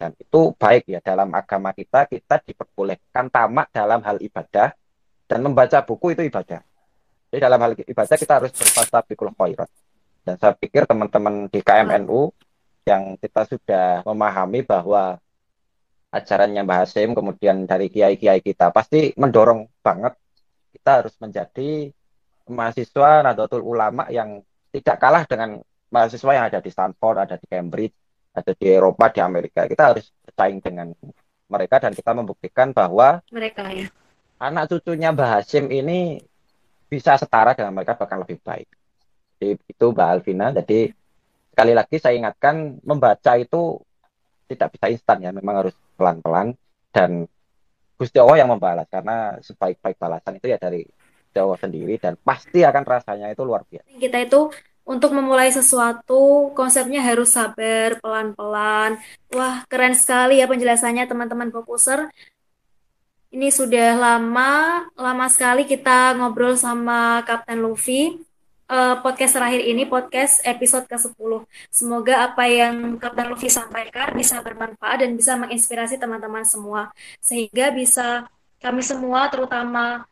dan 0.00 0.10
itu 0.16 0.40
baik 0.56 0.84
ya 0.90 1.00
dalam 1.04 1.30
agama 1.32 1.70
kita 1.70 2.08
kita 2.10 2.42
diperbolehkan 2.42 3.30
tamak 3.30 3.70
dalam 3.70 4.00
hal 4.02 4.18
ibadah 4.18 4.74
dan 5.30 5.38
membaca 5.44 5.78
buku 5.86 6.18
itu 6.18 6.26
ibadah 6.26 6.60
jadi 7.30 7.46
dalam 7.46 7.60
hal 7.62 7.72
ibadah 7.78 8.16
kita 8.18 8.32
harus 8.42 8.52
berfastabiqul 8.52 9.32
khairat 9.34 9.70
dan 10.26 10.34
saya 10.36 10.52
pikir 10.54 10.84
teman-teman 10.84 11.48
di 11.48 11.64
KMNU 11.64 12.30
yang 12.84 13.16
kita 13.16 13.46
sudah 13.46 14.02
memahami 14.04 14.66
bahwa 14.66 15.16
ajarannya 16.10 16.66
Mbah 16.66 16.84
Hasim 16.84 17.14
kemudian 17.14 17.64
dari 17.64 17.86
kiai-kiai 17.88 18.42
kita 18.42 18.74
pasti 18.74 19.14
mendorong 19.14 19.70
banget 19.80 20.18
kita 20.74 20.90
harus 21.02 21.14
menjadi 21.22 21.94
mahasiswa 22.50 23.22
Nahdlatul 23.22 23.62
Ulama 23.62 24.10
yang 24.10 24.42
tidak 24.74 24.96
kalah 24.98 25.22
dengan 25.26 25.62
mahasiswa 25.90 26.30
yang 26.34 26.44
ada 26.50 26.62
di 26.62 26.70
Stanford, 26.70 27.16
ada 27.26 27.36
di 27.38 27.46
Cambridge, 27.46 27.94
ada 28.34 28.52
di 28.54 28.66
Eropa, 28.70 29.10
di 29.10 29.20
Amerika. 29.22 29.66
Kita 29.66 29.94
harus 29.94 30.10
bersaing 30.26 30.62
dengan 30.62 30.94
mereka 31.50 31.82
dan 31.82 31.92
kita 31.94 32.14
membuktikan 32.14 32.70
bahwa 32.70 33.18
mereka 33.34 33.66
ya. 33.74 33.90
anak 34.38 34.70
cucunya 34.70 35.10
Mbah 35.10 35.42
Hashim 35.42 35.66
ini 35.70 36.22
bisa 36.90 37.14
setara 37.14 37.54
dengan 37.54 37.70
mereka 37.70 37.94
bahkan 37.94 38.18
lebih 38.18 38.42
baik. 38.42 38.66
Jadi, 39.38 39.56
itu 39.70 39.84
Mbak 39.94 40.08
Alvina. 40.10 40.50
Jadi 40.50 40.90
sekali 41.54 41.72
lagi 41.72 41.96
saya 42.02 42.18
ingatkan 42.18 42.82
membaca 42.82 43.38
itu 43.38 43.78
tidak 44.50 44.74
bisa 44.74 44.90
instan 44.90 45.22
ya, 45.22 45.30
memang 45.30 45.62
harus 45.62 45.74
pelan-pelan 45.94 46.58
dan 46.90 47.30
Gusti 47.94 48.18
Allah 48.18 48.42
yang 48.42 48.50
membalas 48.50 48.88
karena 48.90 49.38
sebaik-baik 49.44 50.00
balasan 50.00 50.40
itu 50.40 50.50
ya 50.50 50.58
dari 50.58 50.82
Jawa 51.30 51.54
sendiri 51.54 51.94
dan 52.00 52.18
pasti 52.18 52.66
akan 52.66 52.82
rasanya 52.82 53.30
itu 53.30 53.46
luar 53.46 53.62
biasa. 53.68 53.86
Kita 53.86 54.18
itu 54.18 54.50
untuk 54.82 55.14
memulai 55.14 55.54
sesuatu, 55.54 56.50
konsepnya 56.58 56.98
harus 56.98 57.30
sabar, 57.38 58.02
pelan-pelan. 58.02 58.98
Wah, 59.30 59.62
keren 59.70 59.94
sekali 59.94 60.42
ya 60.42 60.50
penjelasannya 60.50 61.06
teman-teman 61.06 61.54
fokuser. 61.54 62.10
Ini 63.30 63.46
sudah 63.54 63.94
lama, 63.94 64.50
lama 64.98 65.26
sekali 65.30 65.62
kita 65.62 66.18
ngobrol 66.18 66.58
sama 66.58 67.22
Kapten 67.22 67.62
Luffy. 67.62 68.18
Uh, 68.66 68.98
podcast 69.06 69.38
terakhir 69.38 69.62
ini, 69.70 69.86
podcast 69.86 70.42
episode 70.42 70.90
ke-10. 70.90 71.46
Semoga 71.70 72.26
apa 72.26 72.50
yang 72.50 72.98
Kapten 72.98 73.30
Luffy 73.30 73.46
sampaikan 73.46 74.18
bisa 74.18 74.42
bermanfaat 74.42 75.06
dan 75.06 75.14
bisa 75.14 75.38
menginspirasi 75.38 76.02
teman-teman 76.02 76.42
semua. 76.42 76.90
Sehingga 77.22 77.70
bisa 77.70 78.26
kami 78.58 78.82
semua, 78.82 79.30
terutama 79.30 80.10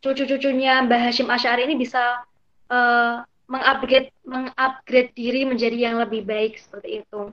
cucu-cucunya 0.00 0.80
Mbah 0.88 1.12
Hashim 1.12 1.28
Asy'ari 1.28 1.68
ini 1.68 1.76
bisa 1.76 2.24
uh, 2.72 3.20
mengupgrade 3.44 4.08
mengupgrade 4.24 5.12
diri 5.12 5.44
menjadi 5.44 5.92
yang 5.92 6.00
lebih 6.00 6.24
baik 6.24 6.56
seperti 6.64 7.04
itu. 7.04 7.28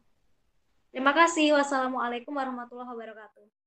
Terima 0.92 1.16
kasih. 1.16 1.56
Wassalamualaikum 1.56 2.36
warahmatullahi 2.36 2.92
wabarakatuh. 2.92 3.61